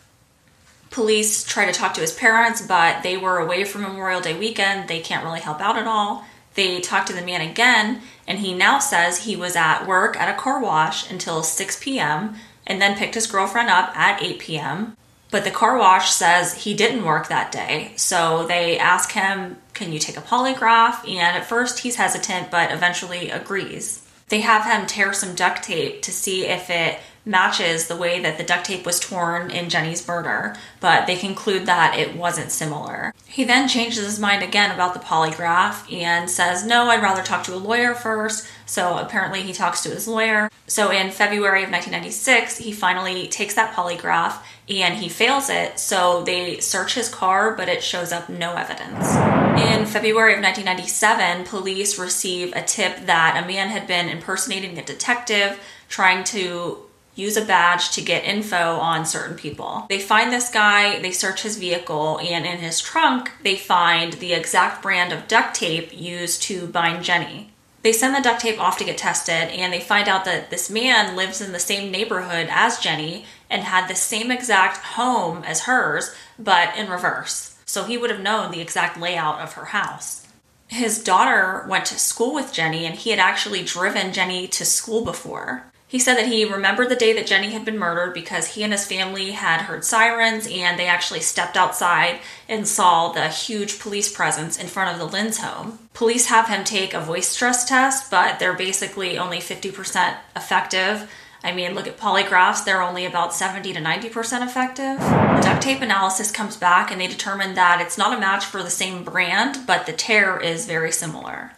Police 0.91 1.45
try 1.45 1.67
to 1.67 1.73
talk 1.73 1.95
to 1.95 2.01
his 2.01 2.13
parents, 2.13 2.61
but 2.61 3.05
they 3.05 3.17
were 3.17 3.39
away 3.39 3.63
for 3.63 3.79
Memorial 3.79 4.21
Day 4.21 4.37
weekend. 4.37 4.89
They 4.89 4.99
can't 4.99 5.25
really 5.25 5.41
help 5.41 5.61
out 5.61 5.79
at 5.79 5.87
all. 5.87 6.25
They 6.55 6.81
talk 6.81 7.07
to 7.07 7.13
the 7.13 7.23
man 7.25 7.41
again, 7.41 8.03
and 8.27 8.41
he 8.41 8.53
now 8.53 8.81
says 8.81 9.19
he 9.19 9.37
was 9.37 9.55
at 9.55 9.87
work 9.87 10.17
at 10.17 10.35
a 10.35 10.39
car 10.39 10.61
wash 10.61 11.09
until 11.09 11.45
6 11.45 11.79
p.m. 11.81 12.35
and 12.67 12.83
then 12.83 12.99
picked 12.99 13.15
his 13.15 13.29
girlfriend 13.29 13.71
up 13.71 13.97
at 13.97 14.21
8 14.21 14.41
p.m. 14.41 14.97
But 15.31 15.45
the 15.45 15.53
car 15.53 15.79
wash 15.79 16.11
says 16.11 16.65
he 16.65 16.75
didn't 16.75 17.05
work 17.05 17.29
that 17.29 17.53
day. 17.53 17.93
So 17.95 18.45
they 18.49 18.77
ask 18.77 19.13
him, 19.13 19.59
Can 19.81 19.95
you 19.95 19.99
take 19.99 20.19
a 20.19 20.21
polygraph? 20.21 21.09
And 21.09 21.39
at 21.39 21.47
first 21.47 21.79
he's 21.79 21.97
hesitant, 21.97 22.51
but 22.51 22.71
eventually 22.71 23.31
agrees. 23.31 24.07
They 24.29 24.43
have 24.43 24.67
him 24.67 24.87
tear 24.87 25.15
some 25.15 25.35
duct 25.35 25.63
tape 25.63 26.03
to 26.03 26.13
see 26.13 26.45
if 26.45 26.69
it 26.69 27.01
matches 27.25 27.87
the 27.87 27.97
way 27.97 28.21
that 28.21 28.37
the 28.37 28.45
duct 28.45 28.67
tape 28.67 28.85
was 28.85 29.01
torn 29.01 29.51
in 29.51 29.71
Jenny's 29.71 30.07
murder, 30.07 30.55
but 30.81 31.07
they 31.07 31.17
conclude 31.17 31.65
that 31.65 31.99
it 31.99 32.15
wasn't 32.15 32.53
similar. 32.53 33.15
He 33.27 33.45
then 33.45 33.69
changes 33.69 34.05
his 34.05 34.21
mind 34.21 34.43
again 34.43 34.71
about 34.71 34.93
the 34.93 35.01
polygraph 35.01 35.91
and 35.91 36.29
says, 36.29 36.63
No, 36.63 36.91
I'd 36.91 37.03
rather 37.03 37.23
talk 37.23 37.43
to 37.45 37.55
a 37.55 37.57
lawyer 37.57 37.95
first. 37.95 38.47
So 38.67 38.99
apparently 38.99 39.43
he 39.43 39.55
talks 39.55 39.83
to 39.83 39.89
his 39.89 40.07
lawyer. 40.07 40.51
So 40.67 40.91
in 40.91 41.11
February 41.11 41.63
of 41.63 41.71
1996, 41.71 42.59
he 42.59 42.71
finally 42.71 43.29
takes 43.29 43.55
that 43.55 43.75
polygraph 43.75 44.43
and 44.71 44.99
he 44.99 45.09
fails 45.09 45.51
it. 45.51 45.79
So 45.79 46.23
they 46.23 46.61
search 46.61 46.95
his 46.95 47.09
car, 47.09 47.55
but 47.55 47.69
it 47.69 47.83
shows 47.83 48.13
up 48.13 48.29
no 48.29 48.55
evidence. 48.55 49.15
In 49.61 49.85
February 49.87 50.35
of 50.35 50.43
1997, 50.43 51.45
police 51.45 51.99
receive 51.99 52.53
a 52.55 52.63
tip 52.63 53.07
that 53.07 53.43
a 53.43 53.47
man 53.47 53.69
had 53.69 53.87
been 53.87 54.09
impersonating 54.09 54.79
a 54.79 54.85
detective, 54.85 55.59
trying 55.89 56.25
to 56.25 56.79
use 57.17 57.37
a 57.37 57.45
badge 57.45 57.91
to 57.91 58.01
get 58.01 58.25
info 58.25 58.57
on 58.57 59.05
certain 59.05 59.37
people. 59.37 59.87
They 59.89 59.99
find 59.99 60.33
this 60.33 60.51
guy, 60.51 61.01
they 61.01 61.11
search 61.11 61.43
his 61.43 61.59
vehicle, 61.59 62.19
and 62.21 62.47
in 62.47 62.59
his 62.59 62.81
trunk, 62.81 63.33
they 63.43 63.57
find 63.57 64.15
the 64.15 64.33
exact 64.33 64.83
brand 64.83 65.13
of 65.13 65.29
duct 65.29 65.55
tape 65.55 65.91
used 65.93 66.43
to 66.45 66.69
bind 66.69 67.05
Jenny. 67.05 67.51
They 67.83 67.93
send 67.93 68.15
the 68.15 68.21
duct 68.21 68.41
tape 68.41 68.61
off 68.61 68.79
to 68.79 68.85
get 68.85 68.99
tested, 68.99 69.49
and 69.51 69.73
they 69.73 69.81
find 69.81 70.09
out 70.09 70.25
that 70.27 70.51
this 70.51 70.71
man 70.71 71.17
lives 71.17 71.41
in 71.41 71.53
the 71.53 71.59
same 71.59 71.91
neighborhood 71.91 72.49
as 72.51 72.79
Jenny 72.79 73.25
and 73.51 73.63
had 73.63 73.89
the 73.89 73.95
same 73.95 74.31
exact 74.31 74.79
home 74.79 75.43
as 75.45 75.65
hers, 75.65 76.15
but 76.39 76.77
in 76.77 76.89
reverse. 76.89 77.59
So 77.67 77.85
he 77.85 77.99
would 77.99 78.11
have 78.11 78.21
known 78.21 78.51
the 78.51 78.61
exact 78.61 78.99
layout 78.99 79.41
of 79.41 79.55
her 79.55 79.67
house. 79.67 80.27
His 80.69 81.03
daughter 81.03 81.67
went 81.69 81.87
to 81.87 81.99
school 81.99 82.33
with 82.33 82.53
Jenny, 82.53 82.87
and 82.87 82.95
he 82.95 83.11
had 83.11 83.19
actually 83.19 83.65
driven 83.65 84.13
Jenny 84.13 84.47
to 84.49 84.65
school 84.65 85.05
before. 85.05 85.65
He 85.91 85.99
said 85.99 86.15
that 86.15 86.29
he 86.29 86.45
remembered 86.45 86.89
the 86.89 86.95
day 86.95 87.13
that 87.15 87.27
Jenny 87.27 87.51
had 87.51 87.65
been 87.65 87.77
murdered 87.77 88.15
because 88.15 88.55
he 88.55 88.63
and 88.63 88.73
his 88.73 88.87
family 88.87 89.33
had 89.33 89.63
heard 89.63 89.85
sirens 89.85 90.47
and 90.47 90.79
they 90.79 90.87
actually 90.87 91.19
stepped 91.19 91.57
outside 91.57 92.21
and 92.49 92.69
saw 92.69 93.11
the 93.11 93.27
huge 93.27 93.81
police 93.81 94.13
presence 94.13 94.57
in 94.57 94.69
front 94.69 94.93
of 94.93 95.01
the 95.01 95.13
Lin's 95.13 95.39
home. 95.39 95.81
Police 95.93 96.27
have 96.27 96.47
him 96.47 96.63
take 96.63 96.95
a 96.95 97.01
voice 97.01 97.27
stress 97.27 97.69
test, 97.69 98.09
but 98.09 98.39
they're 98.39 98.55
basically 98.55 99.19
only 99.19 99.39
50% 99.39 100.17
effective. 100.37 101.11
I 101.43 101.53
mean, 101.53 101.75
look 101.75 101.87
at 101.87 101.99
polygraphs, 101.99 102.65
they're 102.65 102.83
only 102.83 103.07
about 103.07 103.35
70 103.35 103.73
to 103.73 103.81
90% 103.81 104.47
effective. 104.47 104.99
The 104.99 105.41
duct 105.43 105.63
tape 105.63 105.81
analysis 105.81 106.31
comes 106.31 106.57
back 106.57 106.91
and 106.91 107.01
they 107.01 107.07
determine 107.07 107.55
that 107.55 107.81
it's 107.81 107.97
not 107.97 108.17
a 108.17 108.21
match 108.21 108.45
for 108.45 108.63
the 108.63 108.71
same 108.71 109.05
brand, 109.05 109.67
but 109.67 109.87
the 109.87 109.93
tear 109.93 110.39
is 110.39 110.67
very 110.67 110.93
similar. 110.93 111.53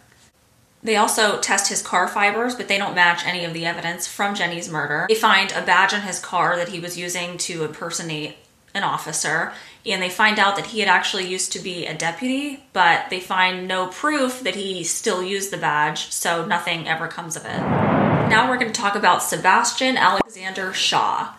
They 0.81 0.97
also 0.97 1.39
test 1.39 1.69
his 1.69 1.81
car 1.81 2.07
fibers, 2.07 2.55
but 2.55 2.67
they 2.67 2.77
don't 2.77 2.95
match 2.95 3.25
any 3.25 3.45
of 3.45 3.53
the 3.53 3.65
evidence 3.65 4.05
from 4.05 4.35
Jenny's 4.35 4.69
murder. 4.69 5.05
They 5.07 5.15
find 5.15 5.51
a 5.51 5.61
badge 5.61 5.93
on 5.93 6.01
his 6.01 6.19
car 6.19 6.57
that 6.57 6.69
he 6.69 6.79
was 6.79 6.97
using 6.97 7.37
to 7.39 7.63
impersonate 7.63 8.35
an 8.73 8.83
officer, 8.83 9.53
and 9.85 10.01
they 10.01 10.09
find 10.09 10.39
out 10.39 10.55
that 10.55 10.67
he 10.67 10.79
had 10.79 10.89
actually 10.89 11.27
used 11.27 11.51
to 11.53 11.59
be 11.59 11.85
a 11.85 11.93
deputy, 11.93 12.63
but 12.73 13.09
they 13.09 13.19
find 13.19 13.67
no 13.67 13.87
proof 13.87 14.41
that 14.41 14.55
he 14.55 14.83
still 14.83 15.23
used 15.23 15.51
the 15.51 15.57
badge, 15.57 16.11
so 16.11 16.45
nothing 16.45 16.87
ever 16.87 17.07
comes 17.07 17.35
of 17.35 17.45
it. 17.45 18.02
Now 18.33 18.49
we're 18.49 18.57
going 18.57 18.73
to 18.73 18.81
talk 18.81 18.95
about 18.95 19.21
Sebastian 19.21 19.95
Alexander 19.95 20.73
Shaw. 20.73 21.35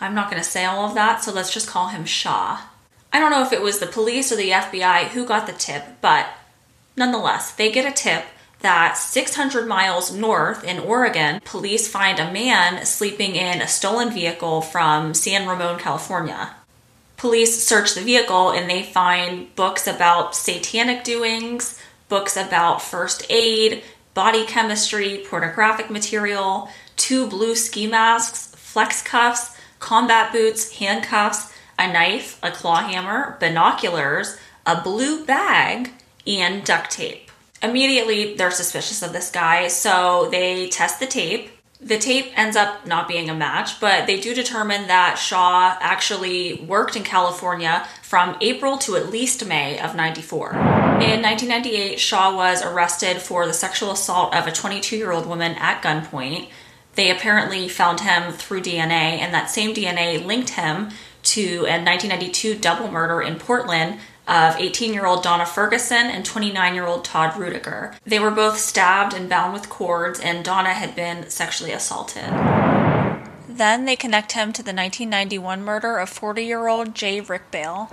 I'm 0.00 0.16
not 0.16 0.28
going 0.32 0.42
to 0.42 0.48
say 0.48 0.64
all 0.64 0.84
of 0.84 0.94
that, 0.94 1.22
so 1.22 1.32
let's 1.32 1.54
just 1.54 1.68
call 1.68 1.90
him 1.90 2.04
Shaw. 2.04 2.60
I 3.12 3.20
don't 3.20 3.30
know 3.30 3.44
if 3.44 3.52
it 3.52 3.62
was 3.62 3.78
the 3.78 3.86
police 3.86 4.32
or 4.32 4.36
the 4.36 4.50
FBI 4.50 5.10
who 5.10 5.24
got 5.24 5.46
the 5.46 5.52
tip, 5.52 5.84
but 6.00 6.26
nonetheless, 6.96 7.52
they 7.52 7.70
get 7.70 7.88
a 7.88 7.94
tip 7.94 8.24
that 8.62 8.96
600 8.96 9.68
miles 9.68 10.12
north 10.12 10.64
in 10.64 10.80
Oregon, 10.80 11.40
police 11.44 11.86
find 11.86 12.18
a 12.18 12.32
man 12.32 12.84
sleeping 12.84 13.36
in 13.36 13.62
a 13.62 13.68
stolen 13.68 14.10
vehicle 14.10 14.60
from 14.60 15.14
San 15.14 15.46
Ramon, 15.46 15.78
California. 15.78 16.56
Police 17.16 17.62
search 17.62 17.94
the 17.94 18.00
vehicle 18.00 18.50
and 18.50 18.68
they 18.68 18.82
find 18.82 19.54
books 19.54 19.86
about 19.86 20.34
satanic 20.34 21.04
doings, 21.04 21.78
books 22.08 22.36
about 22.36 22.82
first 22.82 23.24
aid, 23.30 23.84
body 24.14 24.46
chemistry, 24.46 25.24
pornographic 25.28 25.90
material, 25.90 26.70
two 26.96 27.28
blue 27.28 27.54
ski 27.54 27.86
masks, 27.86 28.54
flex 28.56 29.02
cuffs, 29.02 29.56
combat 29.80 30.32
boots, 30.32 30.78
handcuffs, 30.78 31.52
a 31.78 31.92
knife, 31.92 32.38
a 32.42 32.50
claw 32.50 32.76
hammer, 32.76 33.36
binoculars, 33.40 34.38
a 34.64 34.80
blue 34.80 35.24
bag, 35.24 35.90
and 36.26 36.64
duct 36.64 36.90
tape. 36.90 37.30
Immediately, 37.62 38.34
they're 38.34 38.50
suspicious 38.50 39.02
of 39.02 39.12
this 39.12 39.30
guy, 39.30 39.68
so 39.68 40.28
they 40.30 40.68
test 40.68 41.00
the 41.00 41.06
tape. 41.06 41.50
The 41.80 41.98
tape 41.98 42.32
ends 42.36 42.56
up 42.56 42.86
not 42.86 43.08
being 43.08 43.28
a 43.28 43.34
match, 43.34 43.80
but 43.80 44.06
they 44.06 44.20
do 44.20 44.34
determine 44.34 44.86
that 44.86 45.16
Shaw 45.18 45.76
actually 45.80 46.54
worked 46.54 46.96
in 46.96 47.02
California 47.02 47.86
from 48.14 48.36
April 48.40 48.78
to 48.78 48.94
at 48.94 49.10
least 49.10 49.44
May 49.44 49.76
of 49.80 49.96
94. 49.96 50.52
In 50.52 51.20
1998, 51.20 51.98
Shaw 51.98 52.36
was 52.36 52.62
arrested 52.62 53.20
for 53.20 53.44
the 53.44 53.52
sexual 53.52 53.90
assault 53.90 54.32
of 54.32 54.46
a 54.46 54.52
22 54.52 54.96
year 54.96 55.10
old 55.10 55.26
woman 55.26 55.56
at 55.56 55.82
gunpoint. 55.82 56.48
They 56.94 57.10
apparently 57.10 57.68
found 57.68 57.98
him 57.98 58.32
through 58.32 58.60
DNA, 58.60 59.18
and 59.18 59.34
that 59.34 59.50
same 59.50 59.74
DNA 59.74 60.24
linked 60.24 60.50
him 60.50 60.90
to 61.24 61.64
a 61.66 61.82
1992 61.82 62.54
double 62.54 62.88
murder 62.88 63.20
in 63.20 63.34
Portland 63.34 63.98
of 64.28 64.54
18 64.60 64.94
year 64.94 65.06
old 65.06 65.24
Donna 65.24 65.44
Ferguson 65.44 66.06
and 66.06 66.24
29 66.24 66.72
year 66.72 66.86
old 66.86 67.04
Todd 67.04 67.36
Rudiger. 67.36 67.96
They 68.06 68.20
were 68.20 68.30
both 68.30 68.58
stabbed 68.58 69.12
and 69.14 69.28
bound 69.28 69.52
with 69.52 69.68
cords, 69.68 70.20
and 70.20 70.44
Donna 70.44 70.72
had 70.72 70.94
been 70.94 71.28
sexually 71.30 71.72
assaulted. 71.72 72.63
Then 73.54 73.84
they 73.84 73.94
connect 73.94 74.32
him 74.32 74.52
to 74.52 74.64
the 74.64 74.74
1991 74.74 75.62
murder 75.62 75.98
of 75.98 76.08
40 76.08 76.44
year 76.44 76.66
old 76.66 76.92
Jay 76.92 77.20
Rickbale. 77.20 77.88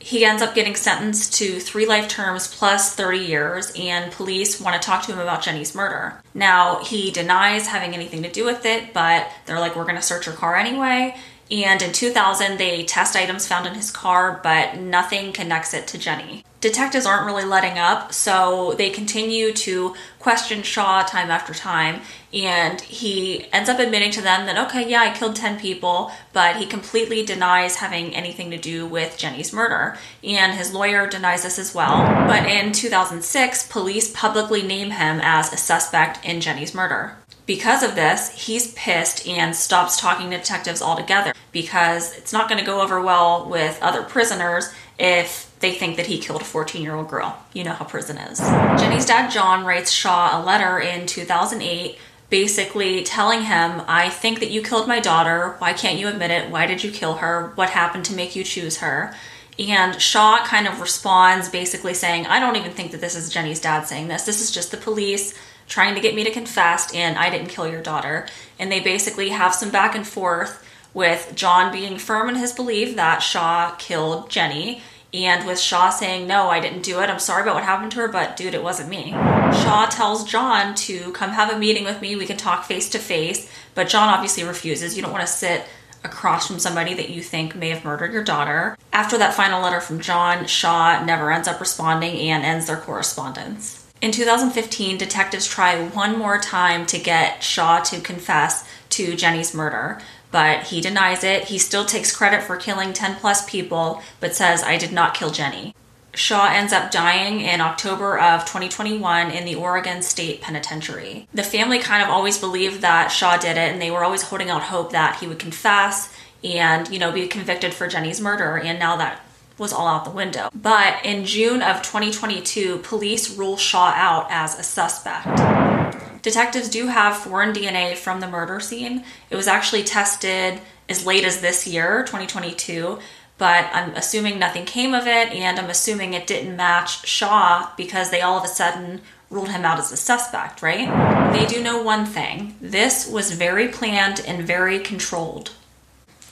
He 0.00 0.24
ends 0.24 0.42
up 0.42 0.54
getting 0.54 0.74
sentenced 0.74 1.34
to 1.34 1.60
three 1.60 1.84
life 1.84 2.08
terms 2.08 2.48
plus 2.54 2.94
30 2.94 3.18
years, 3.18 3.72
and 3.78 4.10
police 4.10 4.60
want 4.60 4.80
to 4.80 4.86
talk 4.86 5.02
to 5.04 5.12
him 5.12 5.18
about 5.18 5.42
Jenny's 5.42 5.74
murder. 5.74 6.20
Now, 6.32 6.82
he 6.82 7.10
denies 7.10 7.66
having 7.66 7.94
anything 7.94 8.22
to 8.22 8.30
do 8.30 8.44
with 8.44 8.64
it, 8.64 8.94
but 8.94 9.28
they're 9.44 9.60
like, 9.60 9.76
we're 9.76 9.84
going 9.84 9.96
to 9.96 10.02
search 10.02 10.26
your 10.26 10.34
car 10.34 10.56
anyway. 10.56 11.14
And 11.50 11.82
in 11.82 11.92
2000, 11.92 12.58
they 12.58 12.84
test 12.84 13.16
items 13.16 13.46
found 13.46 13.66
in 13.66 13.74
his 13.74 13.90
car, 13.90 14.40
but 14.42 14.76
nothing 14.78 15.32
connects 15.32 15.74
it 15.74 15.86
to 15.88 15.98
Jenny. 15.98 16.44
Detectives 16.60 17.04
aren't 17.04 17.26
really 17.26 17.44
letting 17.44 17.78
up, 17.78 18.14
so 18.14 18.74
they 18.78 18.88
continue 18.88 19.52
to 19.52 19.94
question 20.18 20.62
Shaw 20.62 21.02
time 21.02 21.30
after 21.30 21.52
time. 21.52 22.00
And 22.32 22.80
he 22.80 23.44
ends 23.52 23.68
up 23.68 23.78
admitting 23.78 24.10
to 24.12 24.22
them 24.22 24.46
that, 24.46 24.56
okay, 24.66 24.88
yeah, 24.88 25.02
I 25.02 25.14
killed 25.14 25.36
10 25.36 25.60
people, 25.60 26.10
but 26.32 26.56
he 26.56 26.64
completely 26.64 27.22
denies 27.22 27.76
having 27.76 28.16
anything 28.16 28.50
to 28.50 28.56
do 28.56 28.86
with 28.86 29.18
Jenny's 29.18 29.52
murder. 29.52 29.98
And 30.22 30.54
his 30.54 30.72
lawyer 30.72 31.06
denies 31.06 31.42
this 31.42 31.58
as 31.58 31.74
well. 31.74 32.02
But 32.26 32.48
in 32.48 32.72
2006, 32.72 33.66
police 33.66 34.10
publicly 34.10 34.62
name 34.62 34.92
him 34.92 35.20
as 35.22 35.52
a 35.52 35.58
suspect 35.58 36.24
in 36.24 36.40
Jenny's 36.40 36.74
murder. 36.74 37.18
Because 37.46 37.82
of 37.82 37.94
this, 37.94 38.30
he's 38.46 38.72
pissed 38.72 39.26
and 39.26 39.54
stops 39.54 40.00
talking 40.00 40.30
to 40.30 40.38
detectives 40.38 40.80
altogether 40.80 41.32
because 41.52 42.16
it's 42.16 42.32
not 42.32 42.48
going 42.48 42.58
to 42.58 42.64
go 42.64 42.80
over 42.80 43.00
well 43.00 43.48
with 43.48 43.78
other 43.82 44.02
prisoners 44.02 44.72
if 44.98 45.54
they 45.60 45.72
think 45.72 45.96
that 45.96 46.06
he 46.06 46.18
killed 46.18 46.40
a 46.40 46.44
14 46.44 46.82
year 46.82 46.94
old 46.94 47.08
girl. 47.08 47.38
You 47.52 47.64
know 47.64 47.72
how 47.72 47.84
prison 47.84 48.16
is. 48.16 48.38
Jenny's 48.38 49.06
dad, 49.06 49.30
John, 49.30 49.64
writes 49.64 49.90
Shaw 49.90 50.40
a 50.40 50.44
letter 50.44 50.78
in 50.78 51.06
2008 51.06 51.98
basically 52.30 53.04
telling 53.04 53.42
him, 53.42 53.82
I 53.86 54.08
think 54.08 54.40
that 54.40 54.50
you 54.50 54.62
killed 54.62 54.88
my 54.88 54.98
daughter. 54.98 55.54
Why 55.58 55.72
can't 55.72 55.98
you 55.98 56.08
admit 56.08 56.30
it? 56.30 56.50
Why 56.50 56.66
did 56.66 56.82
you 56.82 56.90
kill 56.90 57.16
her? 57.16 57.52
What 57.54 57.70
happened 57.70 58.06
to 58.06 58.14
make 58.14 58.34
you 58.34 58.42
choose 58.42 58.78
her? 58.78 59.14
And 59.58 60.00
Shaw 60.00 60.44
kind 60.44 60.66
of 60.66 60.80
responds 60.80 61.48
basically 61.48 61.94
saying, 61.94 62.26
I 62.26 62.40
don't 62.40 62.56
even 62.56 62.72
think 62.72 62.90
that 62.90 63.00
this 63.00 63.14
is 63.14 63.28
Jenny's 63.28 63.60
dad 63.60 63.86
saying 63.86 64.08
this. 64.08 64.24
This 64.24 64.40
is 64.40 64.50
just 64.50 64.72
the 64.72 64.76
police 64.76 65.38
trying 65.66 65.94
to 65.94 66.00
get 66.00 66.14
me 66.14 66.24
to 66.24 66.30
confess, 66.30 66.94
and 66.94 67.18
I 67.18 67.30
didn't 67.30 67.48
kill 67.48 67.68
your 67.68 67.82
daughter. 67.82 68.26
And 68.58 68.70
they 68.70 68.80
basically 68.80 69.30
have 69.30 69.54
some 69.54 69.70
back 69.70 69.94
and 69.94 70.06
forth 70.06 70.64
with 70.92 71.32
John 71.34 71.72
being 71.72 71.98
firm 71.98 72.28
in 72.28 72.36
his 72.36 72.52
belief 72.52 72.96
that 72.96 73.18
Shaw 73.18 73.74
killed 73.78 74.30
Jenny, 74.30 74.82
and 75.12 75.46
with 75.46 75.60
Shaw 75.60 75.90
saying, 75.90 76.26
No, 76.26 76.48
I 76.48 76.60
didn't 76.60 76.82
do 76.82 77.00
it. 77.00 77.08
I'm 77.08 77.20
sorry 77.20 77.42
about 77.42 77.54
what 77.54 77.64
happened 77.64 77.92
to 77.92 77.98
her, 77.98 78.08
but 78.08 78.36
dude, 78.36 78.54
it 78.54 78.62
wasn't 78.62 78.90
me. 78.90 79.10
Shaw 79.12 79.86
tells 79.86 80.24
John 80.24 80.74
to 80.76 81.12
come 81.12 81.30
have 81.30 81.52
a 81.52 81.58
meeting 81.58 81.84
with 81.84 82.00
me. 82.00 82.16
We 82.16 82.26
can 82.26 82.36
talk 82.36 82.64
face 82.64 82.88
to 82.90 82.98
face, 82.98 83.50
but 83.74 83.88
John 83.88 84.08
obviously 84.08 84.42
refuses. 84.42 84.96
You 84.96 85.02
don't 85.02 85.12
want 85.12 85.26
to 85.26 85.32
sit 85.32 85.64
across 86.02 86.46
from 86.46 86.58
somebody 86.58 86.94
that 86.94 87.10
you 87.10 87.22
think 87.22 87.54
may 87.54 87.70
have 87.70 87.84
murdered 87.84 88.12
your 88.12 88.24
daughter. 88.24 88.76
After 88.92 89.16
that 89.18 89.34
final 89.34 89.62
letter 89.62 89.80
from 89.80 90.00
John, 90.00 90.46
Shaw 90.46 91.04
never 91.04 91.30
ends 91.30 91.48
up 91.48 91.60
responding 91.60 92.16
and 92.16 92.44
ends 92.44 92.66
their 92.66 92.76
correspondence. 92.76 93.83
In 94.04 94.12
2015, 94.12 94.98
detectives 94.98 95.46
try 95.46 95.82
one 95.82 96.18
more 96.18 96.36
time 96.36 96.84
to 96.88 96.98
get 96.98 97.42
Shaw 97.42 97.80
to 97.84 98.02
confess 98.02 98.68
to 98.90 99.16
Jenny's 99.16 99.54
murder, 99.54 99.98
but 100.30 100.64
he 100.64 100.82
denies 100.82 101.24
it. 101.24 101.44
He 101.44 101.56
still 101.56 101.86
takes 101.86 102.14
credit 102.14 102.42
for 102.42 102.58
killing 102.58 102.92
10 102.92 103.16
plus 103.16 103.48
people, 103.48 104.02
but 104.20 104.34
says, 104.34 104.62
I 104.62 104.76
did 104.76 104.92
not 104.92 105.14
kill 105.14 105.30
Jenny. 105.30 105.74
Shaw 106.12 106.52
ends 106.52 106.70
up 106.70 106.90
dying 106.90 107.40
in 107.40 107.62
October 107.62 108.18
of 108.18 108.42
2021 108.42 109.30
in 109.30 109.46
the 109.46 109.54
Oregon 109.54 110.02
State 110.02 110.42
Penitentiary. 110.42 111.26
The 111.32 111.42
family 111.42 111.78
kind 111.78 112.02
of 112.02 112.10
always 112.10 112.36
believed 112.36 112.82
that 112.82 113.08
Shaw 113.08 113.38
did 113.38 113.56
it, 113.56 113.72
and 113.72 113.80
they 113.80 113.90
were 113.90 114.04
always 114.04 114.24
holding 114.24 114.50
out 114.50 114.64
hope 114.64 114.92
that 114.92 115.20
he 115.20 115.26
would 115.26 115.38
confess 115.38 116.14
and, 116.44 116.90
you 116.90 116.98
know, 116.98 117.10
be 117.10 117.26
convicted 117.26 117.72
for 117.72 117.88
Jenny's 117.88 118.20
murder. 118.20 118.58
And 118.58 118.78
now 118.78 118.96
that 118.96 119.23
was 119.58 119.72
all 119.72 119.86
out 119.86 120.04
the 120.04 120.10
window. 120.10 120.50
But 120.54 121.04
in 121.04 121.24
June 121.24 121.62
of 121.62 121.82
2022, 121.82 122.78
police 122.78 123.36
rule 123.36 123.56
Shaw 123.56 123.92
out 123.94 124.26
as 124.30 124.58
a 124.58 124.62
suspect. 124.62 126.22
Detectives 126.22 126.68
do 126.68 126.86
have 126.86 127.18
foreign 127.18 127.52
DNA 127.52 127.96
from 127.96 128.20
the 128.20 128.26
murder 128.26 128.58
scene. 128.58 129.04
It 129.30 129.36
was 129.36 129.46
actually 129.46 129.84
tested 129.84 130.60
as 130.88 131.06
late 131.06 131.24
as 131.24 131.40
this 131.40 131.66
year, 131.66 132.02
2022, 132.02 132.98
but 133.36 133.68
I'm 133.72 133.90
assuming 133.94 134.38
nothing 134.38 134.64
came 134.64 134.94
of 134.94 135.06
it, 135.06 135.32
and 135.32 135.58
I'm 135.58 135.70
assuming 135.70 136.14
it 136.14 136.26
didn't 136.26 136.56
match 136.56 137.06
Shaw 137.06 137.70
because 137.76 138.10
they 138.10 138.20
all 138.20 138.38
of 138.38 138.44
a 138.44 138.48
sudden 138.48 139.02
ruled 139.30 139.48
him 139.48 139.64
out 139.64 139.78
as 139.78 139.92
a 139.92 139.96
suspect, 139.96 140.62
right? 140.62 141.32
They 141.32 141.46
do 141.46 141.62
know 141.62 141.82
one 141.82 142.06
thing 142.06 142.56
this 142.60 143.08
was 143.08 143.32
very 143.32 143.68
planned 143.68 144.20
and 144.26 144.46
very 144.46 144.78
controlled. 144.78 145.50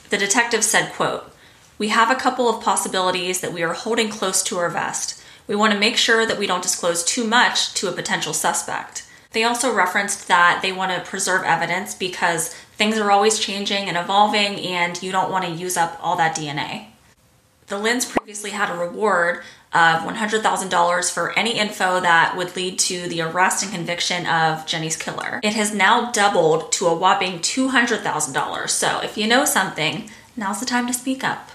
The 0.09 0.17
detective 0.17 0.63
said, 0.63 0.93
quote, 0.93 1.32
we 1.77 1.89
have 1.89 2.11
a 2.11 2.15
couple 2.15 2.49
of 2.49 2.63
possibilities 2.63 3.41
that 3.41 3.53
we 3.53 3.63
are 3.63 3.73
holding 3.73 4.09
close 4.09 4.43
to 4.43 4.57
our 4.57 4.69
vest. 4.69 5.21
We 5.47 5.55
want 5.55 5.73
to 5.73 5.79
make 5.79 5.97
sure 5.97 6.25
that 6.25 6.39
we 6.39 6.47
don't 6.47 6.63
disclose 6.63 7.03
too 7.03 7.25
much 7.25 7.73
to 7.75 7.89
a 7.89 7.93
potential 7.93 8.33
suspect. 8.33 9.05
They 9.31 9.43
also 9.43 9.73
referenced 9.73 10.27
that 10.27 10.59
they 10.61 10.71
want 10.71 10.91
to 10.91 11.09
preserve 11.09 11.43
evidence 11.43 11.95
because 11.95 12.53
things 12.77 12.97
are 12.97 13.11
always 13.11 13.39
changing 13.39 13.89
and 13.89 13.97
evolving, 13.97 14.59
and 14.59 15.01
you 15.01 15.11
don't 15.11 15.31
want 15.31 15.45
to 15.45 15.51
use 15.51 15.75
up 15.75 15.99
all 16.01 16.15
that 16.17 16.35
DNA. 16.35 16.87
The 17.67 17.75
Lins 17.75 18.07
previously 18.07 18.51
had 18.51 18.69
a 18.69 18.77
reward 18.77 19.43
of 19.73 20.01
$100,000 20.01 21.11
for 21.11 21.31
any 21.31 21.57
info 21.57 21.99
that 21.99 22.37
would 22.37 22.55
lead 22.55 22.77
to 22.77 23.07
the 23.07 23.21
arrest 23.21 23.63
and 23.63 23.73
conviction 23.73 24.27
of 24.27 24.67
Jenny's 24.67 24.95
killer. 24.95 25.39
It 25.41 25.53
has 25.53 25.73
now 25.73 26.11
doubled 26.11 26.71
to 26.73 26.85
a 26.85 26.93
whopping 26.93 27.39
$200,000. 27.39 28.69
So 28.69 28.99
if 29.01 29.17
you 29.17 29.27
know 29.27 29.45
something, 29.45 30.11
now's 30.37 30.59
the 30.59 30.67
time 30.67 30.85
to 30.85 30.93
speak 30.93 31.23
up. 31.23 31.49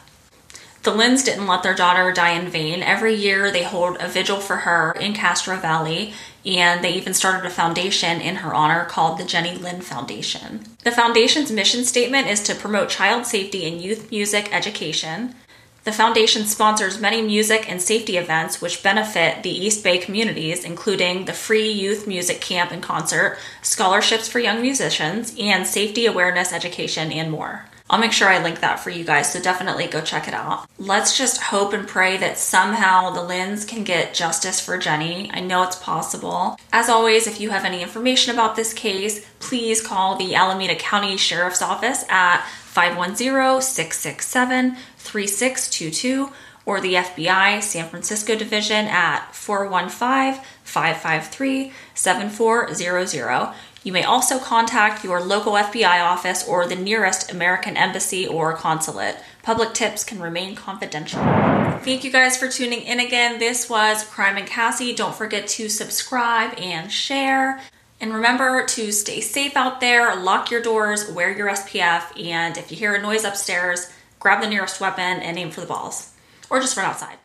The 0.88 0.94
Lins 0.94 1.22
didn't 1.22 1.46
let 1.46 1.62
their 1.62 1.74
daughter 1.74 2.10
die 2.12 2.30
in 2.30 2.48
vain. 2.48 2.82
Every 2.82 3.14
year 3.14 3.50
they 3.50 3.62
hold 3.62 3.98
a 4.00 4.08
vigil 4.08 4.40
for 4.40 4.56
her 4.56 4.92
in 4.92 5.12
Castro 5.12 5.58
Valley, 5.58 6.14
and 6.46 6.82
they 6.82 6.94
even 6.94 7.12
started 7.12 7.46
a 7.46 7.50
foundation 7.50 8.22
in 8.22 8.36
her 8.36 8.54
honor 8.54 8.86
called 8.86 9.18
the 9.18 9.26
Jenny 9.26 9.54
Lin 9.54 9.82
Foundation. 9.82 10.64
The 10.84 10.90
foundation's 10.90 11.52
mission 11.52 11.84
statement 11.84 12.28
is 12.28 12.42
to 12.44 12.54
promote 12.54 12.88
child 12.88 13.26
safety 13.26 13.66
in 13.66 13.82
youth 13.82 14.10
music 14.10 14.48
education. 14.50 15.34
The 15.84 15.92
foundation 15.92 16.46
sponsors 16.46 16.98
many 16.98 17.20
music 17.20 17.70
and 17.70 17.82
safety 17.82 18.16
events 18.16 18.62
which 18.62 18.82
benefit 18.82 19.42
the 19.42 19.50
East 19.50 19.84
Bay 19.84 19.98
communities, 19.98 20.64
including 20.64 21.26
the 21.26 21.34
free 21.34 21.70
youth 21.70 22.06
music 22.06 22.40
camp 22.40 22.70
and 22.70 22.82
concert, 22.82 23.36
scholarships 23.60 24.26
for 24.26 24.38
young 24.38 24.62
musicians, 24.62 25.34
and 25.38 25.66
safety 25.66 26.06
awareness 26.06 26.50
education, 26.50 27.12
and 27.12 27.30
more. 27.30 27.66
I'll 27.90 27.98
make 27.98 28.12
sure 28.12 28.28
I 28.28 28.42
link 28.42 28.60
that 28.60 28.80
for 28.80 28.90
you 28.90 29.02
guys, 29.02 29.32
so 29.32 29.40
definitely 29.40 29.86
go 29.86 30.02
check 30.02 30.28
it 30.28 30.34
out. 30.34 30.68
Let's 30.78 31.16
just 31.16 31.40
hope 31.40 31.72
and 31.72 31.88
pray 31.88 32.18
that 32.18 32.36
somehow 32.36 33.10
the 33.10 33.22
Lins 33.22 33.66
can 33.66 33.82
get 33.82 34.12
justice 34.12 34.60
for 34.60 34.76
Jenny. 34.76 35.30
I 35.32 35.40
know 35.40 35.62
it's 35.62 35.76
possible. 35.76 36.58
As 36.70 36.90
always, 36.90 37.26
if 37.26 37.40
you 37.40 37.48
have 37.50 37.64
any 37.64 37.82
information 37.82 38.34
about 38.34 38.56
this 38.56 38.74
case, 38.74 39.24
please 39.38 39.80
call 39.80 40.16
the 40.16 40.34
Alameda 40.34 40.74
County 40.74 41.16
Sheriff's 41.16 41.62
Office 41.62 42.04
at 42.10 42.46
510 42.64 43.62
667 43.62 44.76
3622 44.98 46.30
or 46.66 46.82
the 46.82 46.94
FBI 46.94 47.62
San 47.62 47.88
Francisco 47.88 48.36
Division 48.36 48.86
at 48.88 49.34
415 49.34 50.44
553 50.62 51.72
7400. 51.94 53.54
You 53.88 53.92
may 53.92 54.04
also 54.04 54.38
contact 54.38 55.02
your 55.02 55.18
local 55.18 55.54
FBI 55.54 56.04
office 56.04 56.46
or 56.46 56.66
the 56.66 56.76
nearest 56.76 57.32
American 57.32 57.74
embassy 57.74 58.26
or 58.26 58.52
consulate. 58.52 59.16
Public 59.42 59.72
tips 59.72 60.04
can 60.04 60.20
remain 60.20 60.54
confidential. 60.54 61.22
Thank 61.22 62.04
you 62.04 62.12
guys 62.12 62.36
for 62.36 62.48
tuning 62.48 62.82
in 62.82 63.00
again. 63.00 63.38
This 63.38 63.70
was 63.70 64.04
Crime 64.04 64.36
and 64.36 64.46
Cassie. 64.46 64.94
Don't 64.94 65.14
forget 65.14 65.48
to 65.48 65.70
subscribe 65.70 66.52
and 66.58 66.92
share. 66.92 67.62
And 67.98 68.12
remember 68.12 68.66
to 68.66 68.92
stay 68.92 69.22
safe 69.22 69.56
out 69.56 69.80
there, 69.80 70.14
lock 70.16 70.50
your 70.50 70.60
doors, 70.60 71.10
wear 71.10 71.34
your 71.34 71.48
SPF, 71.48 72.22
and 72.22 72.58
if 72.58 72.70
you 72.70 72.76
hear 72.76 72.94
a 72.94 73.00
noise 73.00 73.24
upstairs, 73.24 73.90
grab 74.20 74.42
the 74.42 74.50
nearest 74.50 74.82
weapon 74.82 75.18
and 75.20 75.38
aim 75.38 75.50
for 75.50 75.62
the 75.62 75.66
balls. 75.66 76.12
Or 76.50 76.60
just 76.60 76.76
run 76.76 76.84
outside. 76.84 77.16